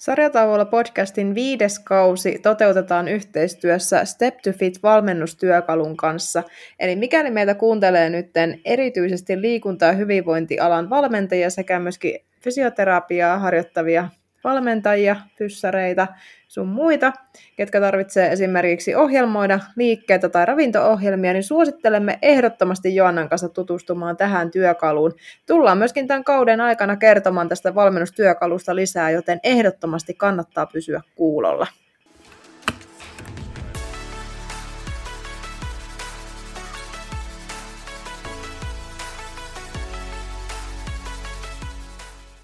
[0.00, 6.42] Sarjatauolla podcastin viides kausi toteutetaan yhteistyössä Step to Fit valmennustyökalun kanssa.
[6.78, 8.30] Eli mikäli meitä kuuntelee nyt
[8.64, 14.08] erityisesti liikunta- ja hyvinvointialan valmentajia sekä myöskin fysioterapiaa harjoittavia
[14.44, 16.06] valmentajia, fyssareita,
[16.48, 17.12] sun muita,
[17.56, 25.14] ketkä tarvitsee esimerkiksi ohjelmoida liikkeitä tai ravinto-ohjelmia, niin suosittelemme ehdottomasti Joannan kanssa tutustumaan tähän työkaluun.
[25.46, 31.66] Tullaan myöskin tämän kauden aikana kertomaan tästä valmennustyökalusta lisää, joten ehdottomasti kannattaa pysyä kuulolla.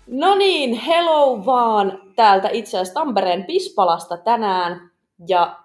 [0.07, 4.91] No niin, hello vaan täältä itse asiassa Tampereen Pispalasta tänään.
[5.29, 5.57] Ja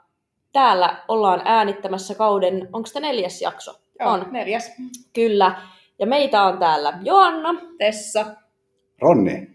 [0.54, 3.72] täällä ollaan äänittämässä kauden, onko se neljäs jakso?
[4.00, 4.28] Joo, on.
[4.32, 4.72] neljäs.
[5.14, 5.56] Kyllä.
[6.00, 7.56] Ja meitä on täällä Joanna.
[7.78, 8.26] Tessa.
[9.02, 9.32] Ronni.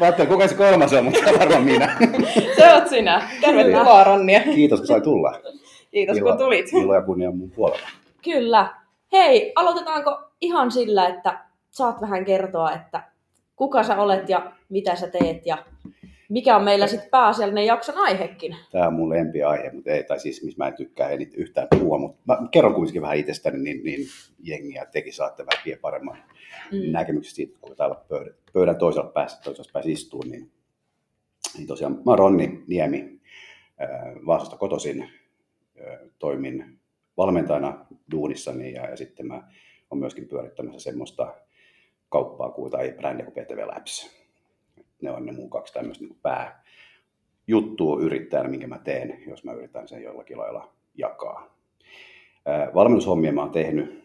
[0.00, 1.96] Mä ajattelin, kuka se kolmas on, mutta varmaan minä.
[2.56, 3.28] se oot sinä.
[3.40, 4.40] Tervetuloa Ronnia.
[4.40, 5.32] Kiitos, kun sai tulla.
[5.90, 6.72] Kiitos, Ilo, kun tulit.
[6.72, 7.88] Ilo ja kunnia mun puolella.
[8.24, 8.74] Kyllä.
[9.12, 13.02] Hei, aloitetaanko ihan sillä, että saat vähän kertoa, että
[13.58, 15.64] kuka sä olet ja mitä sä teet ja
[16.28, 18.56] mikä on meillä sitten pääasiallinen jakson aihekin?
[18.72, 19.12] Tämä on mun
[19.48, 22.74] aihe, mutta ei, tai siis missä mä en tykkää en yhtään puhua, mutta mä kerron
[22.74, 24.06] kuitenkin vähän itsestäni, niin, niin
[24.42, 26.18] jengiä teki saatte vähän paremman
[26.72, 26.92] mm.
[26.92, 30.50] näkemyksen siitä, kun täällä pöydän, pöydän toisella päässä, toisella päässä istuu, niin,
[31.56, 33.20] niin tosiaan mä oon Ronni Niemi,
[34.26, 35.10] Vaasasta kotoisin,
[36.18, 36.78] toimin
[37.16, 39.48] valmentajana duunissani ja, ja sitten mä
[39.90, 41.34] oon myöskin pyörittämässä semmoista
[42.08, 44.18] kauppaa kuin, tai brändiä kuin PTV Labs.
[45.02, 49.88] Ne on ne mun kaksi tämmöistä niin pääjuttua yrittäjänä, minkä mä teen, jos mä yritän
[49.88, 51.54] sen jollakin lailla jakaa.
[52.74, 54.04] Valmennushommia mä oon tehnyt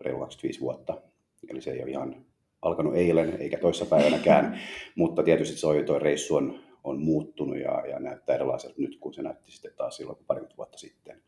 [0.00, 1.00] reilu 25 vuotta,
[1.48, 2.24] eli se ei ole ihan
[2.62, 4.60] alkanut eilen eikä toissa päivänäkään,
[4.94, 9.14] mutta tietysti se on, toi reissu on, on muuttunut ja, ja näyttää erilaiselta nyt, kun
[9.14, 11.22] se näytti sitten taas silloin parikymmentä vuotta sitten.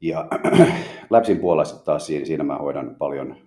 [0.00, 0.28] Ja
[1.10, 3.45] Läpsin puolesta taas siinä, siinä mä hoidan paljon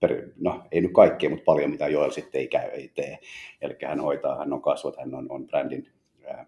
[0.00, 3.18] per, no ei nyt kaikkea, mutta paljon mitä Joel sitten ei käy, ei tee.
[3.60, 5.88] Eli hän hoitaa, hän on kasvot, hän on, on brändin
[6.26, 6.46] ää,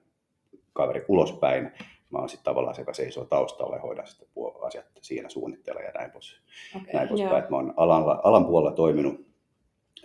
[0.72, 1.72] kaveri ulospäin.
[2.10, 4.28] Mä oon sitten tavallaan se, joka seisoo taustalla ja hoidan sitten
[4.62, 6.40] asiat siinä suunnittella ja näin, pois,
[6.76, 7.44] okay, näin poispäin.
[7.50, 9.26] Mä oon alan, alan puolella toiminut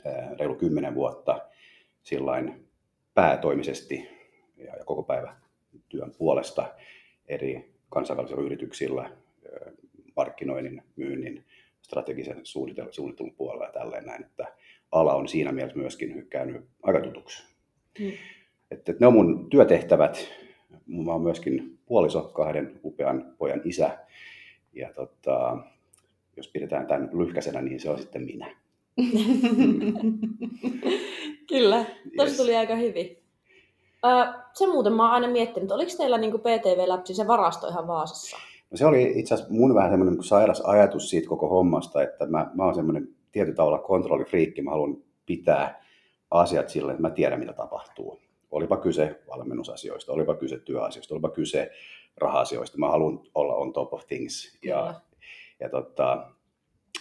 [0.05, 1.41] ää, reilu kymmenen vuotta
[2.03, 2.67] sillain
[3.13, 4.09] päätoimisesti
[4.57, 5.35] ja, ja koko päivä
[5.89, 6.73] työn puolesta
[7.27, 9.09] eri kansainvälisillä yrityksillä,
[10.15, 11.45] markkinoinnin, myynnin,
[11.85, 14.47] strategisen suunnittelun puolella ja tälleen näin, että
[14.91, 17.43] ala on siinä mielessä myöskin käynyt aika tutuksi.
[17.99, 18.11] Mm.
[18.71, 20.27] Että, että ne on mun työtehtävät.
[20.87, 23.97] Mä oon myöskin puoliso, kahden upean pojan isä.
[24.73, 25.57] Ja tota,
[26.37, 28.45] jos pidetään tämän lyhkäisenä, niin se on sitten minä.
[31.49, 31.85] Kyllä,
[32.15, 32.37] tuossa yes.
[32.37, 33.17] tuli aika hyvin.
[34.05, 38.37] Öö, se muuten mä oon aina miettinyt, oliko teillä niin PTV-läpsi se varasto ihan Vaasassa?
[38.71, 42.25] No se oli itse asiassa mun vähän semmoinen niin sairas ajatus siitä koko hommasta, että
[42.25, 45.85] mä, mä oon semmoinen tietyllä tavalla kontrollifriikki, mä haluan pitää
[46.31, 48.19] asiat sillä, että mä tiedän mitä tapahtuu.
[48.51, 51.71] Olipa kyse valmennusasioista, olipa kyse työasioista, olipa kyse
[52.17, 52.77] raha-asioista.
[52.77, 54.57] Mä haluan olla on top of things.
[54.63, 54.93] Ja,
[55.59, 56.27] ja tota,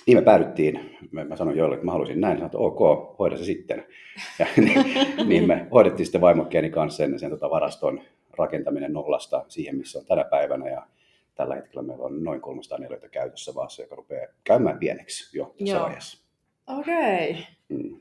[0.07, 3.37] niin me päädyttiin, mä, mä sanoin joille, että mä haluaisin näin, sanoin, että ok, hoida
[3.37, 3.87] se sitten.
[4.39, 4.85] Ja, niin,
[5.29, 8.01] niin me hoidettiin sitten vaimokkeeni kanssa sen, sen tota varaston
[8.39, 10.71] rakentaminen nollasta siihen, missä on tänä päivänä.
[10.71, 10.87] Ja
[11.35, 15.83] tällä hetkellä meillä on noin 304 käytössä vaassa, joka rupeaa käymään pieneksi jo tässä Joo.
[15.83, 16.25] vaiheessa.
[16.67, 17.31] Okei.
[17.31, 17.45] Okay.
[17.69, 18.01] Mm.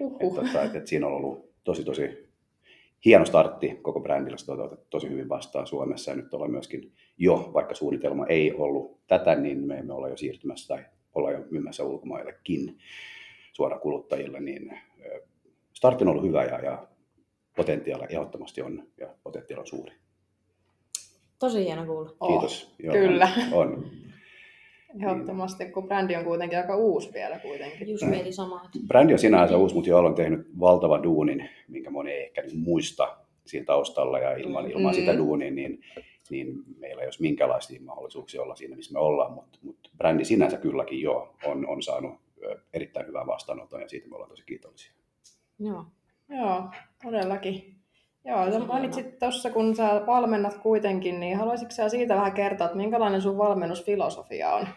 [0.00, 0.38] Uhuh.
[0.74, 2.28] Että siinä on ollut tosi tosi
[3.04, 7.50] hieno startti koko brändillä, se on tosi hyvin vastaan Suomessa ja nyt ollaan myöskin jo,
[7.54, 11.84] vaikka suunnitelma ei ollut tätä, niin me emme olla jo siirtymässä tai olla jo myymässä
[11.84, 12.78] ulkomaillekin
[13.52, 14.80] suoraan kuluttajille, niin
[15.74, 16.86] startti on ollut hyvä ja, ja
[17.56, 19.94] potentiaali ehdottomasti on ja potentiaali on suuri.
[21.42, 22.10] Tosi hieno kuulla.
[22.26, 22.64] Kiitos.
[22.64, 23.28] Oh, Joo, kyllä.
[23.52, 23.84] On.
[24.96, 27.88] Ehdottomasti, kun brändi on kuitenkin aika uusi vielä kuitenkin.
[27.88, 28.70] Just mieli samaa.
[28.86, 32.58] Brändi on sinänsä uusi, mutta jo on tehnyt valtavan duunin, minkä moni ei ehkä niin
[32.58, 34.96] muista siinä taustalla ja ilman, ilman mm.
[34.96, 35.80] sitä duunia, niin,
[36.30, 40.58] niin meillä ei olisi minkälaisia mahdollisuuksia olla siinä, missä me ollaan, mutta, mutta brändi sinänsä
[40.58, 42.14] kylläkin jo on, on saanut
[42.72, 44.92] erittäin hyvää vastaanoton ja siitä me ollaan tosi kiitollisia.
[45.58, 45.84] Joo,
[46.28, 46.70] Joo
[47.02, 47.81] todellakin.
[48.24, 52.76] Joo, sä mainitsit tuossa, kun sä valmennat kuitenkin, niin haluaisitko sä siitä vähän kertoa, että
[52.76, 54.68] minkälainen sun valmennusfilosofia on?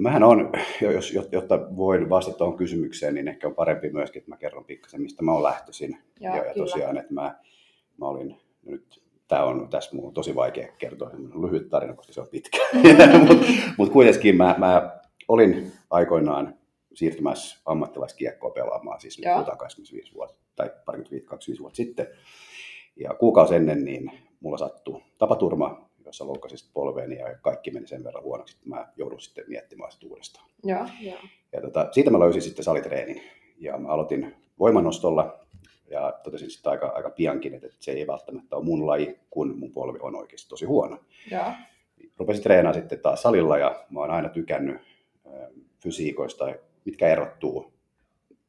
[0.00, 4.36] Mähän on, jos, jotta voin vastata tuohon kysymykseen, niin ehkä on parempi myöskin, että mä
[4.36, 5.98] kerron pikkasen, mistä mä oon lähtöisin.
[6.20, 7.34] Joo, ja, ja tosiaan, että mä,
[7.98, 12.12] mä olin nyt tämä on tässä mun on tosi vaikea kertoa, on lyhyt tarina, koska
[12.12, 12.58] se on pitkä.
[13.28, 13.46] Mutta
[13.78, 16.54] mut kuitenkin mä, mä olin aikoinaan
[16.94, 22.06] siirtymässä ammattilaiskiekkoa pelaamaan, siis nyt puhutaan 25 vuotta tai 25 vuotta sitten.
[22.96, 24.10] Ja kuukausi ennen niin
[24.40, 29.20] mulla sattui tapaturma, jossa loukkasin polveeni ja kaikki meni sen verran huonoksi, että mä joudun
[29.20, 30.46] sitten miettimään sitä uudestaan.
[30.64, 30.86] Joo.
[31.00, 31.18] Joo.
[31.52, 33.22] Ja tota, siitä mä löysin sitten salitreenin
[33.58, 35.38] ja mä aloitin voimanostolla
[35.90, 39.72] ja totesin sitten aika, aika piankin, että se ei välttämättä ole mun laji, kun mun
[39.72, 40.98] polvi on oikeasti tosi huono.
[41.30, 41.52] Joo.
[42.18, 44.76] Rupesin treenaamaan sitten taas salilla ja mä oon aina tykännyt
[45.84, 47.72] fysiikoista, mitkä erottuu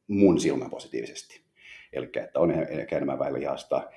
[0.08, 1.40] mun silmän positiivisesti.
[1.92, 3.90] Eli että on ehkä enemmän väillä lihasta,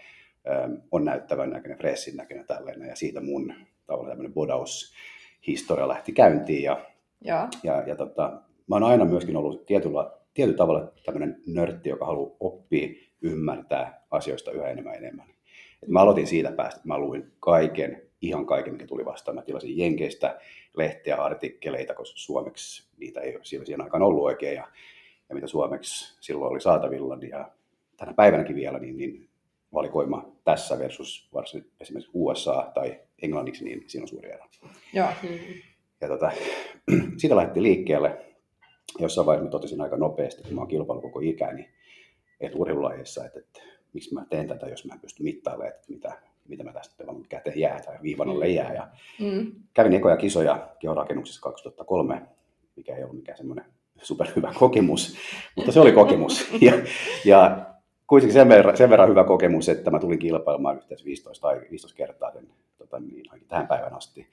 [0.47, 3.53] ö, on näyttävän näköinen, fressin näköinen tällainen ja siitä mun
[3.86, 6.86] tavallaan tämmöinen bodaushistoria lähti käyntiin ja
[7.21, 7.47] Joo.
[7.63, 12.36] ja, ja tota, mä oon aina myöskin ollut tietyllä, tietyllä tavalla tämmöinen nörtti, joka haluaa
[12.39, 12.88] oppia,
[13.21, 15.27] ymmärtää asioista yhä enemmän ja enemmän.
[15.83, 19.36] Et mä aloitin siitä päästä, että mä luin kaiken, ihan kaiken, mikä tuli vastaan.
[19.36, 20.39] Mä tilasin Jenkeistä
[20.77, 24.56] lehteä, artikkeleita, koska suomeksi niitä ei ole siellä siihen aikaan ollut oikein.
[24.56, 24.68] Ja,
[25.30, 27.51] ja mitä suomeksi silloin oli saatavilla, niin ja
[27.98, 29.30] tänä päivänäkin vielä, niin, niin
[29.74, 34.45] valikoima tässä versus varsin esimerkiksi USA tai englanniksi, niin siinä on suuri ero.
[34.94, 35.07] Joo.
[36.01, 36.31] Ja tota,
[37.18, 38.25] siitä lähti liikkeelle.
[39.00, 41.69] Jossain vaiheessa mä totesin aika nopeasti, kun mä oon kilpailu koko ikäni,
[42.39, 43.62] että urheilulajeissa, että, että
[43.94, 47.25] miksi mä teen tätä, jos mä en pysty mittailemaan, että mitä, mitä mä tästä vaan
[47.30, 48.74] käteen jää tai viivan alle jää.
[48.74, 48.88] Ja
[49.19, 49.51] Mm.
[49.74, 52.22] kävin ekoja kisoja kehorakennuksessa 2003,
[52.75, 53.66] mikä ei ollut mikään semmoinen
[54.01, 55.18] superhyvä kokemus,
[55.56, 56.48] mutta se oli kokemus.
[56.62, 56.74] Ja,
[57.25, 57.66] ja
[58.07, 61.98] kuitenkin sen verran, sen verran hyvä kokemus, että mä tulin kilpailemaan yhteensä 15, tai 15
[61.98, 62.48] kertaa sen,
[62.78, 64.28] tota, niin, tähän päivän asti.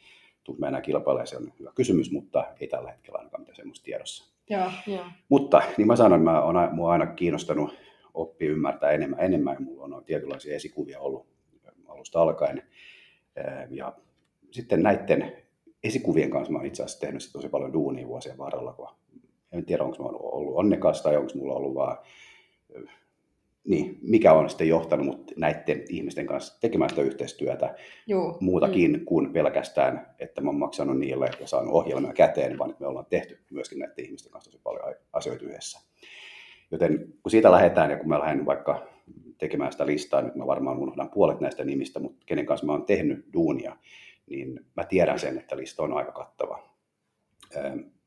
[0.45, 3.85] Tuut mä enää kilpailemaan, se on hyvä kysymys, mutta ei tällä hetkellä ainakaan mitään semmoista
[3.85, 4.33] tiedossa.
[4.51, 4.71] Joo.
[4.87, 5.05] Joo.
[5.29, 7.75] Mutta niin mä sanoin, mä oon, a- mua on aina kiinnostanut
[8.15, 11.27] oppia ymmärtää enemmän enemmän ja mulla on tietynlaisia esikuvia ollut
[12.07, 12.63] alusta alkaen.
[13.71, 13.93] Ja
[14.51, 15.33] sitten näiden
[15.85, 18.89] esikuvien kanssa mä oon itse asiassa tehnyt tosi paljon duunia vuosien varrella, kun
[19.53, 21.99] en tiedä onko mä ollut onnekas tai onko mulla ollut vaan
[23.65, 27.75] niin, mikä on sitten johtanut mut näiden ihmisten kanssa tekemään sitä yhteistyötä
[28.07, 28.39] Joo.
[28.41, 29.05] muutakin mm.
[29.05, 33.07] kuin pelkästään, että mä oon maksanut niille ja saanut ohjelmia käteen, vaan että me ollaan
[33.11, 35.81] tehty myöskin näiden ihmisten kanssa tosi paljon asioita yhdessä.
[36.71, 38.96] Joten kun siitä lähdetään ja kun mä lähden vaikka
[39.39, 42.87] tekemään sitä listaa, nyt mä varmaan unohdan puolet näistä nimistä, mutta kenen kanssa mä oon
[42.87, 43.77] tehnyt duunia,
[44.31, 46.63] niin mä tiedän sen, että lista on aika kattava.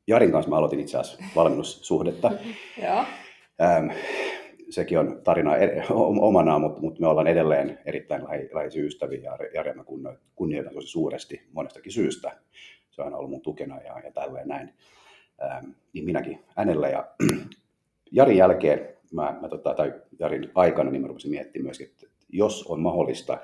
[0.06, 2.30] Jarin kanssa mä aloitin itse asiassa valmennussuhdetta.
[2.84, 3.04] Joo.
[4.70, 5.50] Sekin on tarina
[6.20, 8.24] omanaan, mutta, mutta me ollaan edelleen erittäin
[8.54, 9.84] läheisiä ystäviä ja Jari mä
[10.34, 12.36] kunnioitan tosi suuresti monestakin syystä.
[12.90, 14.74] Se on aina ollut mun tukena ja, ja tälleen näin.
[15.42, 16.88] Ähm, niin minäkin hänellä.
[16.88, 17.08] Ja
[18.12, 22.66] Jarin jälkeen, mä, mä tota, tai Jarin aikana, niin mä rupesin miettimään myöskin, että jos
[22.66, 23.38] on mahdollista,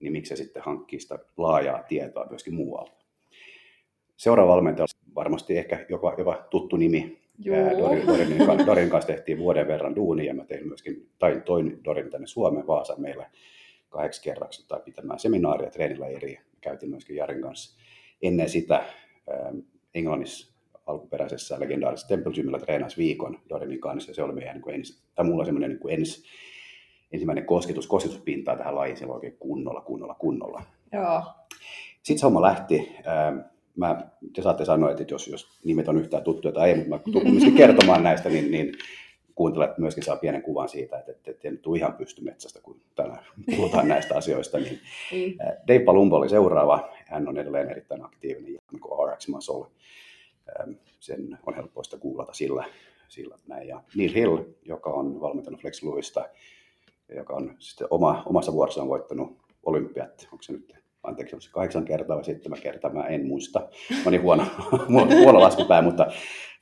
[0.00, 3.04] niin miksi se sitten hankkii sitä laajaa tietoa myöskin muualta.
[4.16, 7.18] Seuraava valmentaja on varmasti ehkä jopa, jopa tuttu nimi,
[7.78, 11.84] Dorin, Dorinin, kanssa, Dorin kanssa tehtiin vuoden verran duunia ja mä tein myöskin, tai toin
[11.84, 13.26] Dorin tänne Suomeen Vaasaan meille
[13.88, 16.42] kahdeksi kerraksi tai pitämään seminaaria, treeniläiriä.
[16.60, 17.80] Käytiin myöskin Jarin kanssa.
[18.22, 18.84] Ennen sitä
[19.94, 20.57] Englannissa
[20.88, 25.02] alkuperäisessä legendaarisessa Temple Gymillä treenasi viikon Dorinin kanssa ja se oli meidän niin kuin ensi,
[25.14, 26.24] tai mulla semmoinen niin kuin ens,
[27.12, 30.62] ensimmäinen kosketus, kosketuspintaa tähän lajiin silloin oikein kunnolla, kunnolla, kunnolla.
[30.92, 31.22] Joo.
[32.02, 32.92] Sitten se homma lähti.
[33.04, 36.90] Ää, Mä, te saatte sanoa, että jos, jos nimet on yhtään tuttuja tai ei, mutta
[36.90, 38.72] mä tulen kumminkin kertomaan näistä, niin, niin
[39.34, 43.24] kuuntelijat myöskin saa pienen kuvan siitä, että, että, että en tule ihan pystymetsästä, kun tänään
[43.56, 44.58] puhutaan näistä asioista.
[44.58, 44.78] Niin,
[45.12, 45.42] Niin.
[45.42, 46.88] ää, Dave Palumbo oli seuraava.
[47.06, 49.66] Hän on edelleen erittäin aktiivinen, kuin RX Muscle.
[50.58, 50.66] Ää,
[51.00, 52.64] Sen on helppoa sitä googlata sillä,
[53.08, 53.68] sillä näin.
[53.68, 56.28] Ja Neil Hill, joka on valmentanut Flex Lewista,
[57.16, 61.84] joka on sitten oma, omassa vuorossaan voittanut olympiat, onko se nyt, anteeksi, onko se kahdeksan
[61.84, 63.68] kertaa vai seitsemän kertaa, mä en muista.
[63.90, 64.44] Mä olin huono,
[65.22, 66.06] huono laskupää, mutta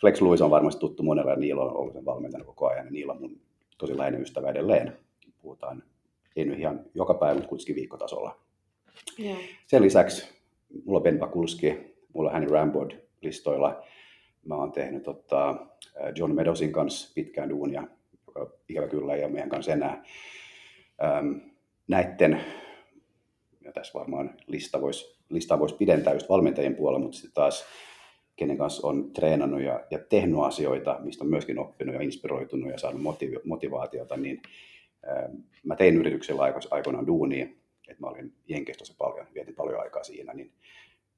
[0.00, 2.90] Flex Lewis on varmasti tuttu monella ja Niilo on ollut sen valmentanut koko ajan ja
[2.90, 3.40] Niilo on mun
[3.78, 4.98] tosi läheinen ystävä edelleen.
[5.42, 5.82] Puhutaan,
[6.36, 8.36] ei nyt ihan joka päivä, mutta kuitenkin viikkotasolla.
[9.18, 9.36] Joo.
[9.66, 10.28] Sen lisäksi
[10.84, 12.90] mulla on Ben Pakulski, mulla on Hanny Rambod
[13.22, 13.82] listoilla.
[14.44, 15.66] Mä oon tehnyt tota,
[16.16, 17.82] John Meadowsin kanssa pitkään duunia,
[18.26, 20.04] joka ikävä kyllä ei ole meidän kanssa enää.
[21.04, 21.32] Ähm,
[21.88, 22.40] näitten,
[23.64, 27.64] ja tässä varmaan lista voisi listaa voisi pidentää just valmentajien puolella, mutta sitten taas
[28.36, 32.78] kenen kanssa on treenannut ja, ja tehnyt asioita, mistä on myöskin oppinut ja inspiroitunut ja
[32.78, 34.42] saanut motivi- motivaatiota, niin
[35.08, 37.46] ähm, mä tein yrityksellä aiko- aikoinaan duunia,
[37.88, 40.52] että mä olin Jenkeissä tosi paljon, vietin paljon aikaa siinä, niin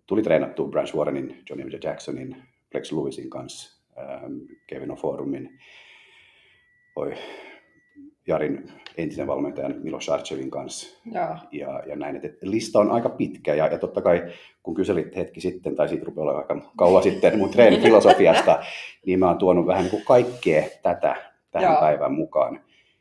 [0.08, 1.76] tuli treenattua Branch Warrenin, Johnny J.
[1.84, 2.36] Jacksonin,
[2.72, 4.32] Flex Lewisin kanssa, ähm,
[4.66, 5.58] Kevin O'Forumin,
[6.96, 7.14] oi,
[8.26, 11.00] Jarin entisen valmentajan Milo Sarchevin kanssa.
[11.12, 11.36] Joo.
[11.52, 14.22] Ja, ja näin, että lista on aika pitkä ja, ja totta kai
[14.62, 18.62] kun kyselit hetki sitten, tai siitä rupeaa olemaan aika kauan sitten mun treenifilosofiasta,
[19.06, 21.16] niin mä oon tuonut vähän niin kuin kaikkea tätä
[21.50, 21.80] tähän Joo.
[21.80, 22.60] päivään mukaan.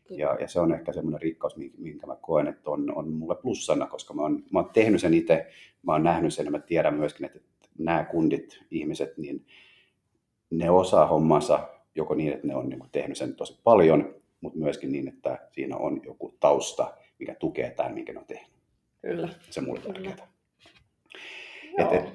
[0.09, 3.87] Ja, ja se on ehkä semmoinen rikkaus, minkä mä koen, että on, on mulle plussana,
[3.87, 5.47] koska mä oon, mä oon tehnyt sen itse,
[5.83, 7.39] mä oon nähnyt sen ja mä tiedän myöskin, että
[7.77, 9.45] nämä kundit, ihmiset, niin
[10.49, 14.59] ne osaa hommansa joko niin, että ne on niin kuin tehnyt sen tosi paljon, mutta
[14.59, 18.51] myöskin niin, että siinä on joku tausta, mikä tukee tämän, minkä ne on tehnyt.
[19.01, 19.29] Kyllä.
[19.49, 20.27] Se mulle tärkeää.
[21.77, 22.13] Et, et,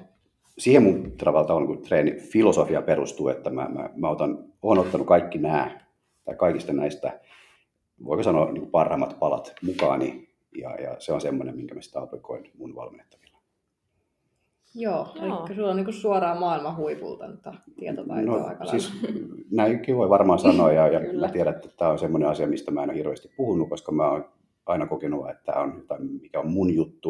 [0.57, 5.07] siihen mun tavallaan on, kun treeni filosofia perustuu, että mä, mä, mä otan, olen ottanut
[5.07, 5.79] kaikki nämä,
[6.25, 7.19] tai kaikista näistä,
[8.05, 10.29] voiko sanoa niin parhaimmat palat mukaani,
[10.61, 13.37] ja, ja se on semmoinen, minkä mä sitä aplikoin mun valmennettavilla.
[14.75, 15.45] Joo, Joo.
[15.45, 17.39] eli sulla on niinku suoraan maailman huipulta nyt
[17.79, 18.93] tietotaitoa No, aika siis
[19.51, 21.27] näinkin voi varmaan sanoa, ja, ja Kyllä.
[21.27, 24.09] mä tiedän, että tämä on semmoinen asia, mistä mä en ole hirveästi puhunut, koska mä
[24.09, 24.25] oon
[24.65, 27.09] aina kokenut, että tämä on jotain, mikä on mun juttu.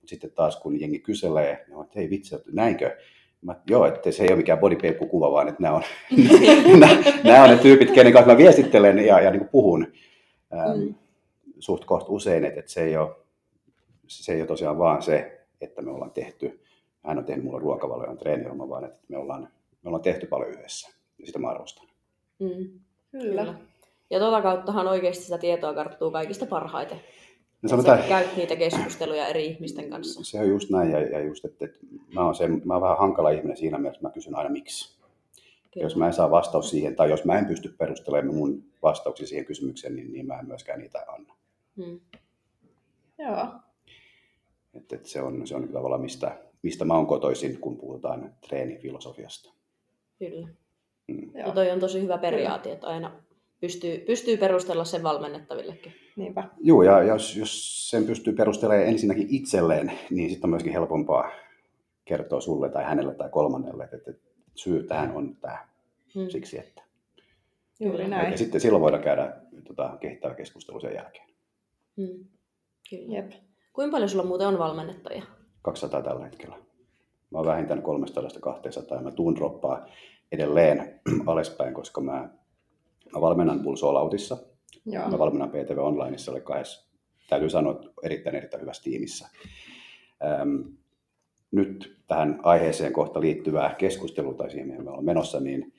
[0.00, 2.96] Mutta sitten taas kun jengi kyselee, niin on, että hei vitsi, että näinkö?
[3.42, 5.82] Mä, joo, että se ei ole mikään bodypaper-kuva, vaan että nämä on,
[6.80, 9.86] nämä, nämä on ne tyypit, kenen kanssa mä viestittelen ja, ja niin kuin puhun
[10.50, 10.94] Mm.
[11.58, 13.10] suht koht usein, että, että se, ei ole,
[14.06, 16.60] se ei ole tosiaan vaan se, että me ollaan tehty,
[17.06, 19.42] hän on tehnyt mulle ruokavalioon treeniohjelma, vaan että me ollaan,
[19.82, 20.88] me ollaan tehty paljon yhdessä.
[21.18, 21.86] Ja sitä mä arvostan.
[22.38, 22.80] Mm.
[23.10, 23.54] Kyllä.
[24.10, 27.00] Ja tota kauttahan oikeasti sitä tietoa karttuu kaikista parhaiten.
[27.62, 30.24] No Sä sanotaan, käyt niitä keskusteluja eri ihmisten kanssa.
[30.24, 31.78] se on just näin, ja, ja just, että, että
[32.14, 34.97] mä, oon se, mä oon vähän hankala ihminen siinä mielessä, että mä kysyn aina miksi.
[35.74, 35.84] Kyllä.
[35.84, 39.44] Jos mä en saa vastaus siihen, tai jos mä en pysty perustelemaan mun vastauksia siihen
[39.44, 41.34] kysymykseen, niin, niin mä en myöskään niitä anna.
[41.76, 42.00] Mm.
[43.18, 43.46] Joo.
[44.74, 49.52] Että, että se on, se on tavallaan mistä, mistä mä oon kotoisin, kun puhutaan treenifilosofiasta.
[50.18, 50.48] Kyllä.
[51.08, 51.30] Mm.
[51.34, 53.22] Ja toi on tosi hyvä periaate, että aina
[53.60, 55.92] pystyy, pystyy perustella sen valmennettavillekin.
[56.16, 56.48] Niinpä.
[56.60, 61.30] Joo, ja jos, jos sen pystyy perustelemaan ensinnäkin itselleen, niin sitten on myöskin helpompaa
[62.04, 65.68] kertoa sulle tai hänelle tai kolmannelle, että, että syy tähän on tämä
[66.14, 66.28] Mm.
[66.28, 66.82] siksi, että.
[67.80, 68.32] Juuri näin.
[68.32, 71.28] Ja sitten silloin voidaan käydä tota, kehittävä keskustelu sen jälkeen.
[71.96, 72.24] Mm.
[72.90, 73.16] Kyllä.
[73.16, 73.32] Jep.
[73.72, 75.24] Kuinka paljon sulla muuten on valmennettajia?
[75.62, 76.56] 200 tällä hetkellä.
[77.30, 79.86] Mä oon vähintään 300-200 ja mä tuun droppaa
[80.32, 82.28] edelleen alaspäin, koska mä,
[83.14, 83.60] mä valmennan.
[84.86, 85.08] Joo.
[85.08, 86.90] Mä valmennan PTV Onlineissa, oli kahdessa,
[87.28, 89.28] täytyy sanoa, että erittäin erittäin hyvässä tiimissä.
[90.24, 90.60] Ähm,
[91.50, 95.72] nyt tähän aiheeseen kohta liittyvää keskustelua, tai siihen mihin me ollaan menossa, niin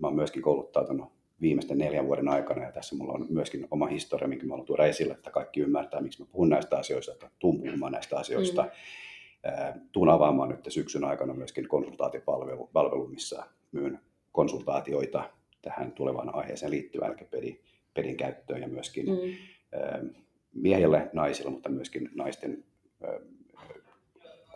[0.00, 4.28] mä oon myöskin kouluttautunut viimeisten neljän vuoden aikana, ja tässä mulla on myöskin oma historia,
[4.28, 7.60] minkä mä haluan tuoda esille, että kaikki ymmärtää, miksi mä puhun näistä asioista, että tuun
[7.60, 8.62] puhumaan näistä asioista.
[8.62, 9.80] Mm.
[9.92, 14.00] Tuun avaamaan nyt syksyn aikana myöskin konsultaatiopalvelu, palvelu, missä myyn
[14.32, 15.30] konsultaatioita
[15.62, 17.60] tähän tulevaan aiheeseen liittyvään pedin,
[17.94, 19.06] pedin käyttöön ja myöskin.
[19.06, 20.10] Mm.
[20.54, 22.64] miehille, naisille, mutta myöskin naisten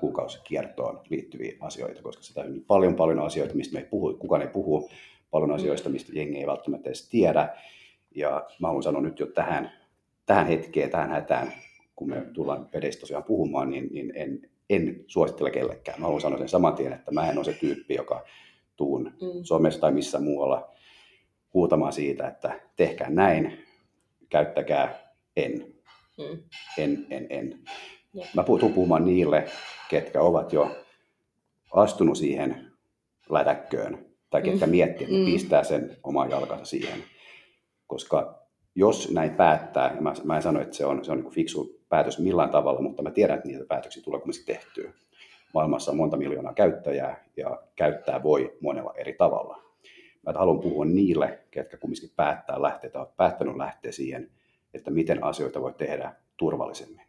[0.02, 4.48] kuukausikiertoon liittyviä asioita, koska sitä on paljon paljon asioita, mistä me ei puhu, kukaan ei
[4.48, 4.90] puhu,
[5.30, 7.48] paljon asioista, mistä jengi ei välttämättä edes tiedä.
[8.14, 9.72] Ja mä haluan sanoa nyt jo tähän,
[10.26, 11.52] tähän hetkeen, tähän hätään,
[11.96, 16.00] kun me tullaan pedeistä tosiaan puhumaan, niin, niin en, en suosittele kellekään.
[16.00, 18.24] Mä haluan sanoa sen saman tien, että mä en ole se tyyppi, joka
[18.76, 19.42] tuun Mm.
[19.42, 20.70] somessa tai missä muualla
[21.54, 23.58] huutamaan siitä, että tehkää näin,
[24.28, 25.72] käyttäkää en,
[26.18, 26.42] Mm.
[26.78, 27.58] en, en, en.
[28.14, 28.26] Jep.
[28.34, 29.44] Mä tuun puhumaan niille,
[29.88, 30.76] ketkä ovat jo
[31.72, 32.72] astunut siihen
[33.30, 34.70] lätäkköön, tai ketkä Mm.
[34.70, 35.24] miettii, että Mm.
[35.24, 37.04] pistää sen oman jalkansa siihen.
[37.86, 38.42] Koska
[38.74, 41.80] jos näin päättää, ja mä, mä en sano, että se on, se on niin fiksu
[41.88, 44.92] päätös millään tavalla, mutta mä tiedän, että niitä päätöksiä tulee kumminkin tehtyä.
[45.54, 49.62] Maailmassa on monta miljoonaa käyttäjää, ja käyttää voi monella eri tavalla.
[50.26, 54.30] Mä haluan puhua niille, ketkä kumminkin päättää lähteä tai päättänyt lähteä siihen,
[54.74, 57.06] että miten asioita voi tehdä turvallisemmin.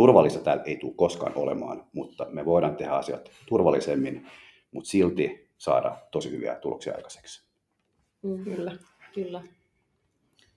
[0.00, 4.26] Turvallista täällä ei tule koskaan olemaan, mutta me voidaan tehdä asiat turvallisemmin,
[4.70, 7.42] mutta silti saada tosi hyviä tuloksia aikaiseksi.
[8.22, 8.44] Mm.
[8.44, 8.72] Kyllä.
[9.14, 9.42] Kyllä.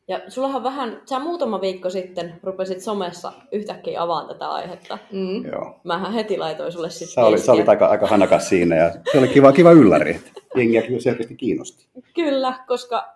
[0.08, 4.98] Ja sullahan vähän, sä muutama viikko sitten rupesit somessa yhtäkkiä avaan tätä aihetta.
[5.12, 5.46] Mm.
[5.46, 5.80] Joo.
[5.84, 9.20] Mähän heti laitoin sulle sitten Sä olit, sä olit aika, aika hanakas siinä ja se
[9.20, 10.16] oli kiva, kiva ylläri.
[10.16, 11.88] että Jengiä kyllä selkeästi kiinnosti.
[12.16, 13.16] Kyllä, koska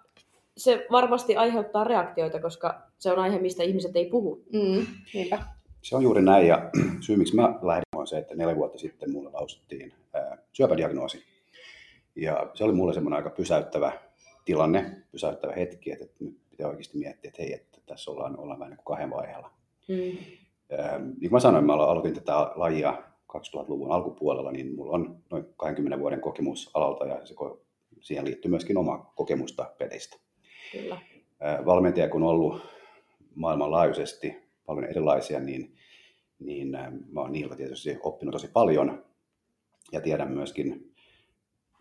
[0.58, 4.44] se varmasti aiheuttaa reaktioita, koska se on aihe, mistä ihmiset ei puhu.
[4.54, 4.86] Mm.
[5.14, 5.57] Niinpä.
[5.88, 6.70] Se on juuri näin ja
[7.06, 11.24] syy miksi mä lähdin on se, että neljä vuotta sitten mulle lausuttiin ää, syöpädiagnoosi.
[12.16, 13.92] Ja se oli mulle semmoinen aika pysäyttävä
[14.46, 18.70] tilanne, pysäyttävä hetki, että nyt pitää oikeasti miettiä, että hei, että tässä ollaan, ollaan vähän
[18.70, 19.52] niin kuin kahden vaiheella.
[19.88, 20.18] Mm.
[20.78, 23.04] Ää, niin kuin mä sanoin, mä aloitin tätä lajia
[23.38, 27.36] 2000-luvun alkupuolella, niin mulla on noin 20 vuoden kokemus alalta ja se,
[28.00, 30.18] siihen liittyy myöskin oma kokemusta pedeistä.
[30.72, 31.02] Kyllä.
[31.66, 32.62] Valmentaja kun on ollut
[33.36, 35.76] maailmanlaajuisesti paljon erilaisia, niin,
[36.40, 36.72] niin
[37.12, 39.06] mä oon niiltä tietysti oppinut tosi paljon
[39.92, 40.94] ja tiedän myöskin,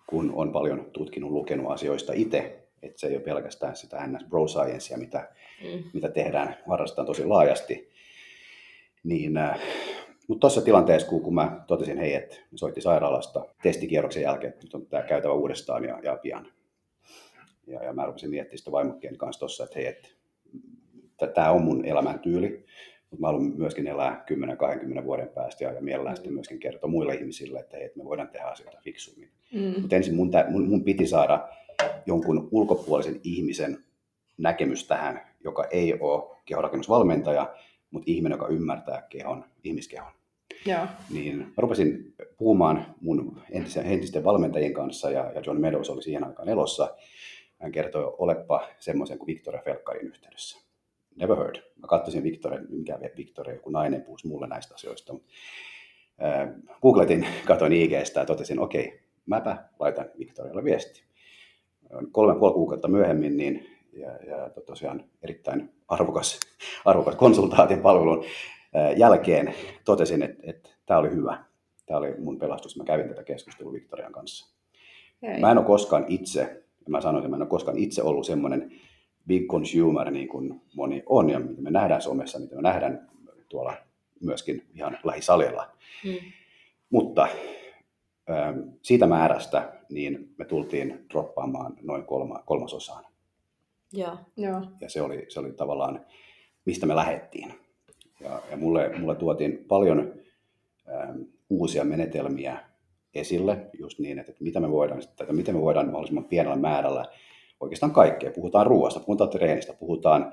[0.07, 4.25] kun on paljon tutkinut, lukenut asioista itse, että se ei ole pelkästään sitä ns.
[4.29, 5.29] bro sciencea, mitä,
[5.63, 5.85] mm.
[5.95, 7.91] mitä tehdään, harrastetaan tosi laajasti.
[9.05, 9.61] Niin, äh,
[10.29, 14.75] mutta tuossa tilanteessa, kun, kun mä totesin, hei, että soitti sairaalasta testikierroksen jälkeen, että nyt
[14.75, 16.53] on tämä käytävä uudestaan ja, ja pian.
[17.67, 20.09] Ja, ja mä rupesin miettimään sitä vaimokkeen kanssa tuossa, että hei, että
[21.35, 22.65] tämä on mun elämäntyyli,
[23.11, 24.25] mutta mä haluan myöskin elää
[25.01, 28.47] 10-20 vuoden päästä ja, mielellään sitten myöskin kertoa muille ihmisille, että, hei, me voidaan tehdä
[28.47, 29.31] asioita fiksummin.
[29.53, 29.81] Mm.
[29.81, 31.49] Mutta ensin mun, mun, mun piti saada
[32.07, 33.79] jonkun ulkopuolisen ihmisen
[34.39, 37.55] näkemys tähän, joka ei ole kehorakennusvalmentaja,
[37.91, 40.13] mutta ihminen, joka ymmärtää kehon, ihmiskehon.
[40.67, 40.87] Joo.
[41.11, 46.25] Niin mä rupesin puhumaan mun entisten, entisten valmentajien kanssa ja, ja John Meadows oli siihen
[46.25, 46.97] aikaan elossa.
[47.61, 50.67] Hän kertoi, olepa semmoisen kuin Victoria Felkarin yhteydessä.
[51.17, 51.57] Never heard.
[51.57, 55.15] Mä katsoin Victoria, mikä Victoria, joku nainen puhuisi mulle näistä asioista.
[56.23, 56.49] Äh,
[56.83, 61.07] googletin, katsoin IGstä ja totesin, okei, okay, mäpä laitan Victorialle viesti
[62.13, 66.41] kolme puoli kuukautta myöhemmin, niin ja, ja tosiaan erittäin arvokas,
[66.85, 68.25] arvokas konsultaatiopalvelun
[68.97, 69.55] jälkeen
[69.85, 71.45] totesin, että, että tämä oli hyvä.
[71.87, 72.77] Tämä oli mun pelastus.
[72.77, 74.57] Mä kävin tätä keskustelua Victorian kanssa.
[75.23, 75.41] Hei.
[75.41, 78.73] Mä en ole koskaan itse, mä sanoin, että mä en ole koskaan itse ollut semmoinen
[79.27, 83.11] big consumer, niin kuin moni on, ja mitä me nähdään somessa, mitä me nähdään
[83.49, 83.75] tuolla
[84.21, 85.71] myöskin ihan lähisalilla.
[86.05, 86.33] Hmm.
[86.91, 87.29] Mutta
[88.83, 93.05] siitä määrästä niin me tultiin droppaamaan noin kolma, kolmasosaan.
[93.93, 94.63] Ja, ja.
[94.81, 96.07] ja se, oli, se oli tavallaan,
[96.65, 97.55] mistä me lähettiin.
[98.21, 100.13] Ja, ja mulle, mulle tuotiin paljon
[100.89, 102.59] ähm, uusia menetelmiä
[103.15, 107.05] esille, just niin, että, että mitä me voidaan, että miten me voidaan mahdollisimman pienellä määrällä
[107.61, 108.31] oikeastaan kaikkea.
[108.31, 110.33] Puhutaan ruoasta, puhutaan treenistä, puhutaan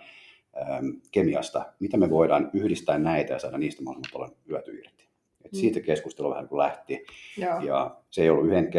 [0.61, 5.03] ähm, kemiasta, miten me voidaan yhdistää näitä ja saada niistä mahdollisimman paljon hyötyä irti.
[5.45, 5.85] Et siitä mm.
[5.85, 7.05] keskustelu vähän kuin lähti.
[7.37, 7.59] Joo.
[7.59, 8.71] Ja se ei ollut yhden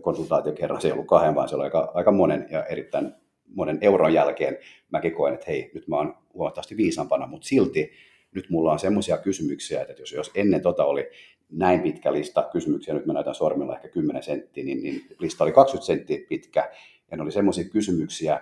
[0.00, 3.12] konsultaation kerran, se ei ollut kahden, vaan se oli aika, aika monen ja erittäin
[3.46, 4.58] monen euron jälkeen
[4.90, 7.92] mäkin koen, että hei, nyt mä oon huomattavasti viisaampana, mutta silti
[8.34, 11.10] nyt mulla on semmoisia kysymyksiä, että jos, jos ennen tota oli
[11.50, 15.52] näin pitkä lista kysymyksiä, nyt mä näytän sormilla ehkä 10 senttiä, niin, niin lista oli
[15.52, 16.70] 20 senttiä pitkä,
[17.10, 18.40] ja ne oli semmoisia kysymyksiä,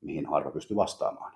[0.00, 1.32] mihin harva pystyi vastaamaan.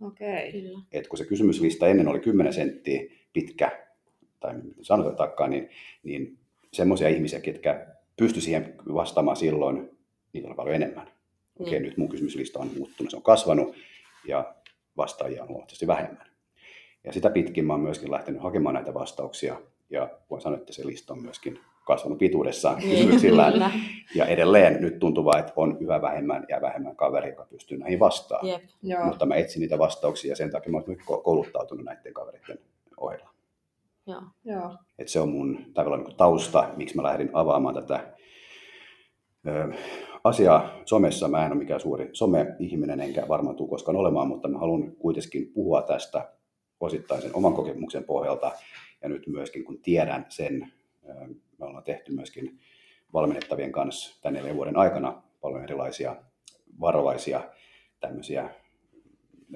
[0.00, 0.52] Okei.
[0.52, 0.80] Kyllä.
[0.92, 3.86] Et kun se kysymyslista ennen oli 10 senttiä pitkä,
[4.40, 5.68] tai sanotaan takkaan, niin,
[6.02, 6.38] niin
[6.72, 9.90] semmoisia ihmisiä, ketkä pysty siihen vastaamaan silloin,
[10.32, 11.06] niitä on paljon enemmän.
[11.60, 11.84] Okei, okay, mm.
[11.84, 13.76] nyt mun kysymyslista on muuttunut, se on kasvanut
[14.28, 14.54] ja
[14.96, 16.26] vastaajia on huomattavasti vähemmän.
[17.04, 20.86] Ja sitä pitkin mä oon myöskin lähtenyt hakemaan näitä vastauksia ja voin sanoa, että se
[20.86, 23.72] lista on myöskin kasvanut pituudessaan niin, kysymyksillään.
[24.14, 28.62] Ja edelleen nyt tuntuu että on yhä vähemmän ja vähemmän kaveri, joka pystyy näihin vastaamaan.
[28.82, 32.58] Jep, Mutta mä etsin niitä vastauksia ja sen takia mä oon kouluttautunut näiden kavereiden
[32.96, 33.30] ohella.
[34.06, 34.22] Joo.
[34.44, 34.76] Joo.
[34.98, 38.14] Et se on mun tavallaan niin tausta, miksi mä lähdin avaamaan tätä
[39.46, 39.72] ö,
[40.24, 41.28] asiaa somessa.
[41.28, 45.52] Mä en ole mikään suuri some-ihminen, enkä varmaan tule koskaan olemaan, mutta mä haluan kuitenkin
[45.54, 46.32] puhua tästä
[46.80, 48.52] osittain sen oman kokemuksen pohjalta.
[49.02, 50.72] Ja nyt myöskin kun tiedän sen,
[51.58, 52.60] me ollaan tehty myöskin
[53.12, 56.16] valmennettavien kanssa tämän neljän vuoden aikana paljon erilaisia
[56.80, 57.50] varovaisia
[58.00, 58.50] tämmöisiä,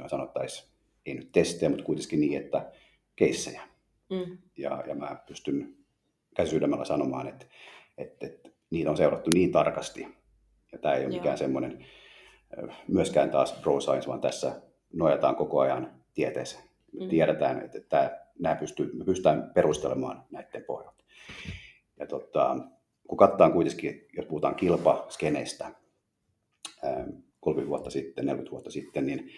[0.06, 0.70] sanottaisiin,
[1.06, 2.72] ei nyt testejä, mutta kuitenkin niin, että
[3.16, 3.62] keissejä.
[4.10, 4.38] Mm.
[4.56, 5.76] Ja, ja mä pystyn
[6.36, 7.46] käsisydämellä sanomaan, että,
[7.98, 10.06] että, että niitä on seurattu niin tarkasti.
[10.72, 11.22] Ja tämä ei ole Joo.
[11.22, 11.86] mikään semmoinen
[12.88, 14.60] myöskään taas pro science, vaan tässä
[14.92, 16.64] nojataan koko ajan tieteeseen.
[16.92, 17.08] Me mm.
[17.08, 20.99] tiedetään, että tämä, nämä pystyy, me pystytään perustelemaan näiden pohjalta.
[21.98, 22.56] Ja tota,
[23.08, 25.70] kun katsotaan kuitenkin, jos puhutaan kilpaskeneistä,
[27.40, 29.30] 30 vuotta sitten, 40 vuotta sitten, niin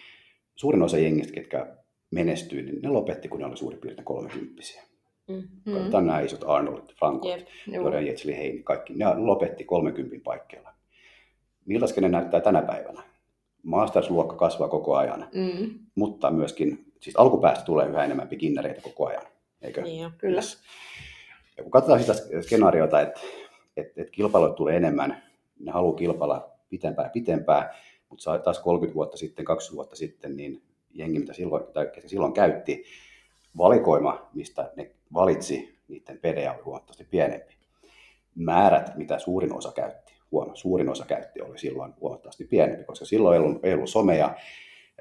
[0.54, 1.76] suurin osa jengistä, ketkä
[2.10, 4.82] menestyi, niin ne lopetti, kun ne oli suurin piirtein kolmekymppisiä.
[5.28, 5.72] Mm.
[5.74, 7.46] Katsotaan nämä isot Arnold, Franco, yep.
[7.74, 8.92] Dorian Jetzli, Heini, kaikki.
[8.94, 10.74] Ne lopetti 30 paikkeilla.
[11.64, 13.02] Millaista ne näyttää tänä päivänä?
[13.62, 15.70] Masters-luokka kasvaa koko ajan, mm.
[15.94, 19.22] mutta myöskin, siis alkupäästä tulee yhä enemmän beginnereitä koko ajan,
[19.62, 19.82] eikö?
[19.82, 20.40] Niin jo, kyllä.
[21.56, 23.20] Ja kun katsotaan sitä skenaariota, että,
[23.76, 25.22] että, että kilpailuja tulee enemmän,
[25.60, 27.70] ne haluaa kilpailla pitempään ja pitempään,
[28.08, 30.62] mutta taas 30 vuotta sitten, 20 vuotta sitten, niin
[30.94, 32.84] jengi, mitä silloin, tai silloin käytti,
[33.58, 37.54] valikoima, mistä ne valitsi, niiden pedejä oli huomattavasti pienempi.
[38.34, 43.34] Määrät, mitä suurin osa käytti, huoma, suurin osa käytti, oli silloin huomattavasti pienempi, koska silloin
[43.34, 44.36] ei ollut, ei ollut someja,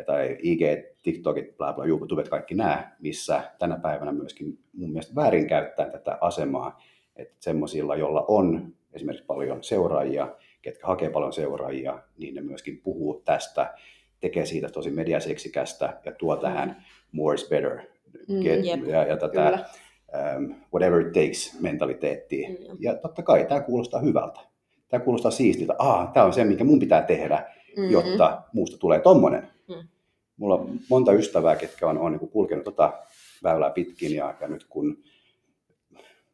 [0.05, 0.61] tai IG,
[1.03, 6.81] TikTokit, bla bla, YouTubet, kaikki nämä, missä tänä päivänä myöskin mun mielestä väärinkäyttää tätä asemaa,
[7.15, 13.21] että semmoisilla, joilla on esimerkiksi paljon seuraajia, ketkä hakee paljon seuraajia, niin ne myöskin puhuu
[13.25, 13.73] tästä
[14.19, 16.41] tekee siitä tosi mediaseksikästä ja tuo Mm.
[16.41, 17.79] tähän more is better
[18.29, 18.87] Mm, Get, jep.
[18.87, 19.65] ja, ja tätä Kyllä.
[20.37, 22.49] um, whatever it takes mentaliteettia.
[22.49, 22.55] Mm.
[22.79, 24.39] Ja totta kai tämä kuulostaa hyvältä.
[24.89, 25.75] Tämä kuulostaa siistiltä.
[25.79, 27.45] Ah, tämä on se, mikä mun pitää tehdä,
[27.77, 27.91] Mm.
[27.91, 29.47] jotta muusta tulee tommonen.
[30.41, 32.93] Mulla on monta ystävää, ketkä on, on niin kulkenut tota
[33.43, 34.97] väylää pitkin ja, ja nyt kun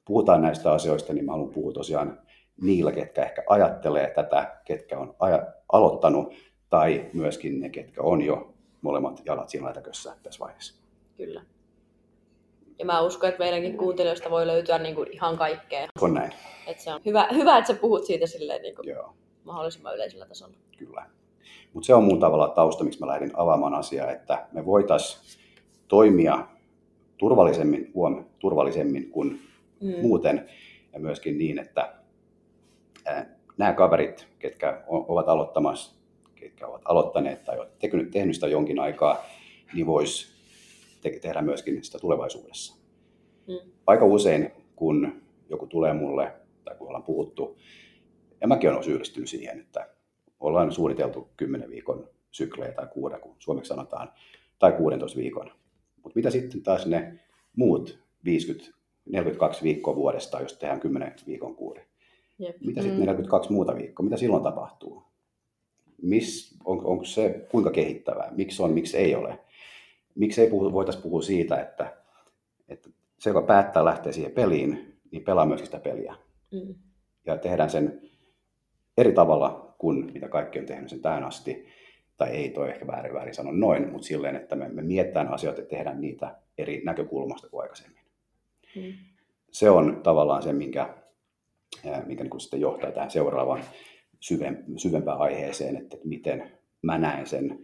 [0.05, 2.19] puhutaan näistä asioista, niin mä haluan puhua tosiaan
[2.61, 6.33] niillä, ketkä ehkä ajattelee tätä, ketkä on aja, aloittanut,
[6.69, 10.83] tai myöskin ne, ketkä on jo molemmat jalat siinä lätäkössä tässä vaiheessa.
[11.17, 11.41] Kyllä.
[12.79, 15.87] Ja mä uskon, että meidänkin kuuntelijoista voi löytyä niin kuin ihan kaikkea.
[16.01, 16.31] On näin,
[16.67, 20.25] Että se on hyvä, hyvä, että sä puhut siitä silleen niin kuin joo, mahdollisimman yleisellä
[20.25, 20.57] tasolla.
[20.77, 21.16] kyllä.
[21.77, 25.39] Mutta se on mun tavalla tausta, miksi mä lähdin avaamaan asiaa, että me voitaisiin
[25.87, 26.47] toimia
[27.17, 29.39] turvallisemmin, huom, turvallisemmin kuin
[29.81, 29.93] Mm.
[30.01, 30.49] muuten,
[30.93, 31.93] ja myöskin niin, että
[33.57, 35.95] nämä kaverit, ketkä ovat aloittamassa,
[36.35, 39.25] ketkä ovat aloittaneet tai ovat tehnyt, tehnyt sitä jonkin aikaa,
[39.73, 40.27] niin vois
[41.01, 42.75] te- tehdä myöskin sitä tulevaisuudessa.
[43.47, 43.71] Mm.
[43.87, 47.57] Aika usein, kun joku tulee mulle, tai kun ollaan puhuttu,
[48.41, 49.96] ja mäkin olen syyllistynyt siihen, että
[50.39, 54.12] ollaan suunniteltu 10 viikon syklejä tai kuuden, kun suomeksi sanotaan,
[54.60, 55.52] tai 16 viikon.
[56.04, 57.19] Mutta mitä sitten taas ne
[57.56, 61.82] muut 50, 42 viikkoa vuodesta, jos tehdään 10 viikon kuuri?
[62.39, 62.56] Jep.
[62.62, 63.06] Mitä sitten Mm.
[63.06, 64.04] 42 muuta viikkoa?
[64.04, 65.04] Mitä silloin tapahtuu?
[66.02, 68.32] Miss, on, onko se kuinka kehittävää?
[68.32, 69.39] Miksi on, miksi ei ole?
[70.15, 71.97] Miksi ei puhu, voitaisiin puhua siitä, että,
[72.69, 76.15] että se, joka päättää lähteä siihen peliin, niin pelaa myöskin sitä peliä.
[76.52, 76.76] Mm.
[77.26, 78.02] Ja tehdään sen
[78.97, 81.67] eri tavalla kuin mitä kaikki on tehnyt sen tähän asti.
[82.17, 85.62] Tai ei toi ehkä väärin, väärin sanon noin, mutta silleen, että me, me mietitään asioita
[85.62, 88.07] ja tehdään niitä eri näkökulmasta kuin aikaisemmin
[88.75, 88.93] Mm.
[89.51, 90.93] se on tavallaan se, minkä,
[91.86, 93.63] ää, minkä niin sitten johtaa tähän seuraavaan
[94.19, 97.60] syvem, syvempään aiheeseen, että miten mä näen sen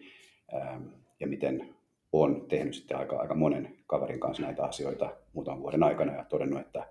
[1.20, 1.76] ja miten
[2.12, 6.60] on tehnyt sitten aika, aika monen kaverin kanssa näitä asioita muutaman vuoden aikana ja todennut,
[6.60, 6.88] että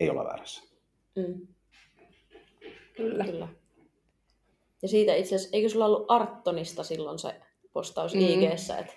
[0.00, 0.62] ei olla väärässä.
[1.16, 1.46] Mm.
[2.96, 3.24] Kyllä.
[3.24, 3.48] Kyllä.
[4.82, 7.34] Ja siitä itse asiassa, eikö sulla ollut Arttonista silloin se
[7.72, 8.20] postaus Mm.
[8.20, 8.92] IGssä, että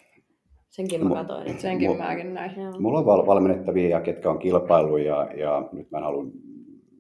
[0.69, 1.47] senkin mä katsoin.
[1.47, 1.62] Että...
[1.62, 2.62] Senkin Mu- mäkin näin.
[2.62, 2.79] Joo.
[2.79, 6.25] Mulla on val- valmennettavia, ja ketkä on kilpailu ja, ja nyt mä en halua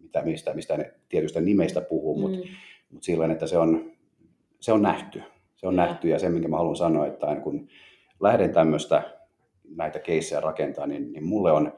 [0.01, 2.43] mitä, mistä, mistä ne tietystä nimeistä puhuu, mutta Mm.
[2.89, 3.91] mutta sillä että se on,
[4.59, 5.21] se on nähty.
[5.55, 5.85] Se on Kyllä.
[5.85, 7.67] nähty ja se, minkä mä haluan sanoa, että aina kun
[8.19, 9.11] lähden tämmöistä
[9.75, 11.73] näitä keissejä rakentaa, niin, niin mulle on,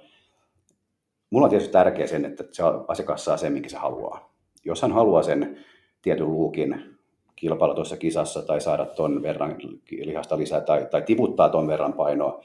[1.29, 4.36] mulla on tietysti tärkeää sen, että se asiakas saa sen, minkä se haluaa.
[4.67, 5.57] Jos hän haluaa sen
[6.01, 6.97] tietyn luukin
[7.35, 9.55] kilpailla tuossa kisassa tai saada ton verran
[9.89, 12.43] lihasta lisää tai, tai tiputtaa ton verran painoa,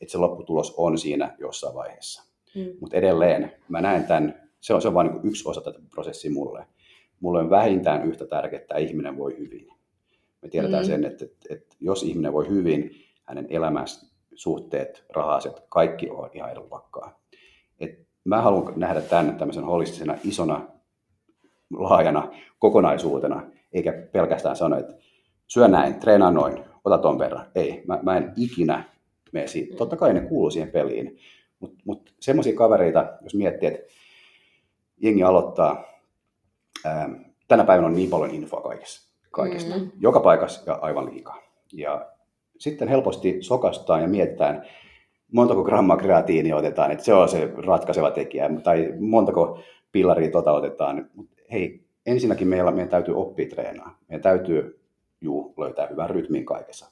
[0.00, 2.22] että se lopputulos on siinä jossain vaiheessa.
[2.54, 2.66] Mm.
[2.80, 6.30] Mutta edelleen mä näen tämän, se on, se on vain niin yksi osa tätä prosessia
[6.30, 6.66] mulle.
[7.20, 9.68] Mulle on vähintään yhtä tärkeää, että ihminen voi hyvin.
[10.42, 10.86] Me tiedetään Mm.
[10.86, 12.90] sen, että, että, että jos ihminen voi hyvin,
[13.24, 17.20] hänen elämänsä, suhteet, rahaset, kaikki on ihan eri luokkaa.
[17.80, 20.71] Et mä haluan nähdä tämän tämmöisen holistisena, isona,
[21.72, 24.94] laajana kokonaisuutena, eikä pelkästään sano, että
[25.46, 27.46] syö näin, treenaa noin, ota ton verran.
[27.54, 28.84] Ei, mä, mä en ikinä
[29.32, 29.76] mene siitä.
[29.76, 31.16] Totta kai ne kuuluu siihen peliin,
[31.60, 33.80] mutta mut semmoisia kavereita, jos miettii, että
[35.02, 35.84] jengi aloittaa,
[36.84, 37.08] ää,
[37.48, 39.82] tänä päivänä on niin paljon infoa kaikessa, kaikesta, Mm.
[39.82, 39.90] mm.
[40.00, 41.38] joka paikassa ja aivan liikaa.
[41.72, 42.06] Ja
[42.58, 44.66] sitten helposti sokastaan ja mietitään,
[45.32, 49.58] montako grammaa kreatiinia otetaan, että se on se ratkaiseva tekijä, tai montako
[49.92, 51.10] pillaria tota otetaan.
[51.14, 53.98] Mut hei, ensinnäkin meillä, meidän täytyy oppia treenaa.
[54.08, 54.80] Meidän täytyy
[55.20, 56.86] juu, löytää hyvän rytmin kaikessa.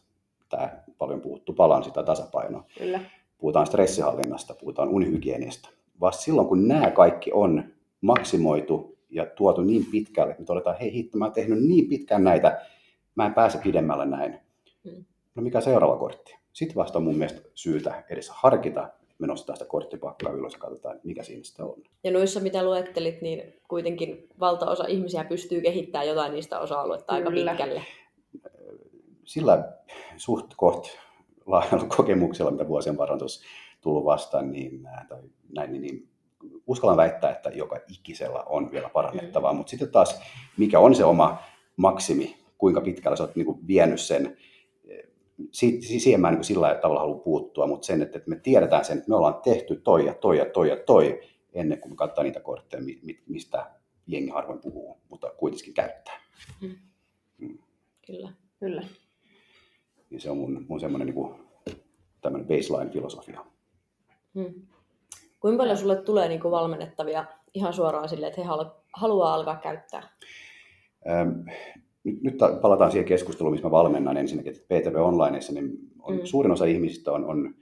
[0.48, 3.00] Tämä paljon puhuttu balanssi tai tasapaino Kyllä.
[3.38, 5.68] puhutaan stressihallinnasta, puhutaan unihygieniasta.
[6.00, 7.64] Vasta silloin, kun nämä kaikki on
[8.00, 12.24] maksimoitu ja tuotu niin pitkälle, että me todetaan, hei hitto, mä oon tehnyt niin pitkään
[12.24, 12.66] näitä,
[13.14, 14.38] mä en pääse pidemmälle näin.
[14.84, 15.04] Mm.
[15.34, 16.36] No mikä seuraava kortti?
[16.52, 18.88] Sitten vasta on mun mielestä syytä edes harkita,
[19.20, 21.82] me nostetaan sitä korttipakkaa ylös ja katsotaan, mikä siinä sitten on.
[22.04, 27.50] Ja noissa, mitä luettelit, niin kuitenkin valtaosa ihmisiä pystyy kehittämään jotain niistä osa-aluetta aika Kyllä.
[27.50, 27.82] pitkälle.
[29.24, 29.72] Sillä
[30.16, 30.88] suht koht
[31.46, 33.46] laajalla kokemuksella, mitä vuosien varrella tuossa
[33.80, 35.18] tullut vastaan, niin, tai
[35.52, 36.08] näin, niin, niin
[36.66, 39.56] uskallan väittää, että joka ikisellä on vielä parannettavaa, mm.
[39.56, 40.20] mutta sitten taas,
[40.56, 41.38] mikä on se oma
[41.76, 44.36] maksimi, kuinka pitkällä sä oot niin kuin vienyt sen,
[45.52, 48.98] siihen mä en niin sillä tavalla halua puuttua, mutta sen, että että me tiedetään sen,
[48.98, 51.20] että me ollaan tehty toi ja toi ja toi ja toi,
[51.52, 53.70] ennen kuin me katsotaan niitä kortteja, mi- mi- mistä
[54.06, 56.20] jengi harvoin puhuu, mutta kuitenkin käyttää.
[58.06, 58.32] Kyllä.
[58.60, 58.82] Kyllä.
[60.10, 61.34] Niin se on mun, mun semmoinen niin kuin,
[62.20, 63.44] tämmöinen baseline-filosofia.
[64.34, 64.54] Hmm.
[65.40, 67.24] Kuinka paljon sulle tulee niin kuin valmennettavia
[67.54, 70.02] ihan suoraan silleen, että he halu- haluaa alkaa käyttää?
[71.20, 71.44] Öm,
[72.04, 75.70] nyt, nyt palataan siihen keskusteluun, missä mä valmennan ensinnäkin, että PTV Onlineissa, niin
[76.02, 76.20] on, mm.
[76.24, 77.54] suurin osa ihmisistä on, on,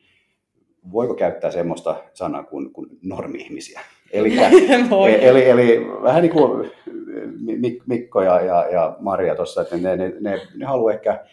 [0.92, 3.80] voiko käyttää semmoista sanaa kuin, kuin normi-ihmisiä.
[4.12, 4.36] Eli,
[5.28, 6.70] eli, eli vähän niin kuin
[7.86, 11.24] Mikko ja, ja, ja Maria tuossa, että ne, ne, ne, ne haluaa ehkä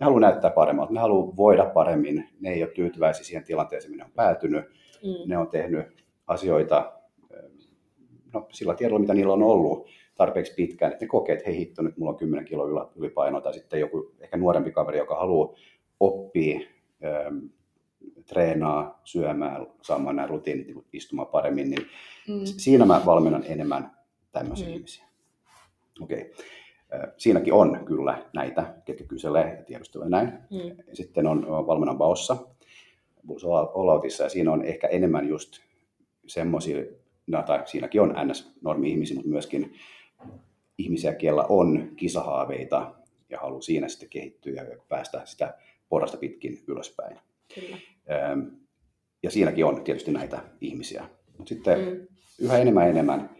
[0.00, 4.04] ne haluaa näyttää paremmalta, ne haluaa voida paremmin, ne ei ole tyytyväisiä siihen tilanteeseen, minne
[4.04, 4.64] on päätynyt,
[5.02, 5.28] mm.
[5.28, 5.86] ne on tehnyt
[6.26, 6.92] asioita
[8.34, 9.88] no, sillä tiedolla, mitä niillä on ollut
[10.20, 13.54] tarpeeksi pitkään, että ne kokee, että hei hitto, nyt mulla on 10 kiloa ylipainoa, tai
[13.54, 15.54] sitten joku ehkä nuorempi kaveri, joka haluaa
[16.00, 16.60] oppia,
[17.04, 17.38] ähm,
[18.26, 21.86] treenaa, syömään, saamaan nämä rutiinit niin istumaan paremmin, niin
[22.28, 22.40] mm.
[22.44, 23.90] siinä mä valmennan enemmän
[24.32, 24.74] tämmöisiä mm.
[24.74, 25.04] ihmisiä.
[26.00, 26.20] Okei.
[26.20, 27.10] Okay.
[27.16, 30.28] Siinäkin on kyllä näitä, ketkä kyselee ja tiedustelee näin.
[30.28, 30.76] Mm.
[30.92, 32.36] Sitten on valmennan Baossa,
[33.74, 35.58] Olautissa, ja siinä on ehkä enemmän just
[36.26, 36.84] semmoisia,
[37.26, 39.74] no, tai siinäkin on NS-normi-ihmisiä, mutta myöskin
[40.78, 42.94] ihmisiä, kiellä on kisahaaveita
[43.30, 45.54] ja haluaa siinä sitten kehittyä ja päästä sitä
[45.88, 47.18] porrasta pitkin ylöspäin.
[47.54, 47.76] Kyllä.
[49.22, 51.08] Ja siinäkin on tietysti näitä ihmisiä.
[51.38, 52.06] Mutta sitten mm.
[52.38, 53.30] yhä enemmän enemmän,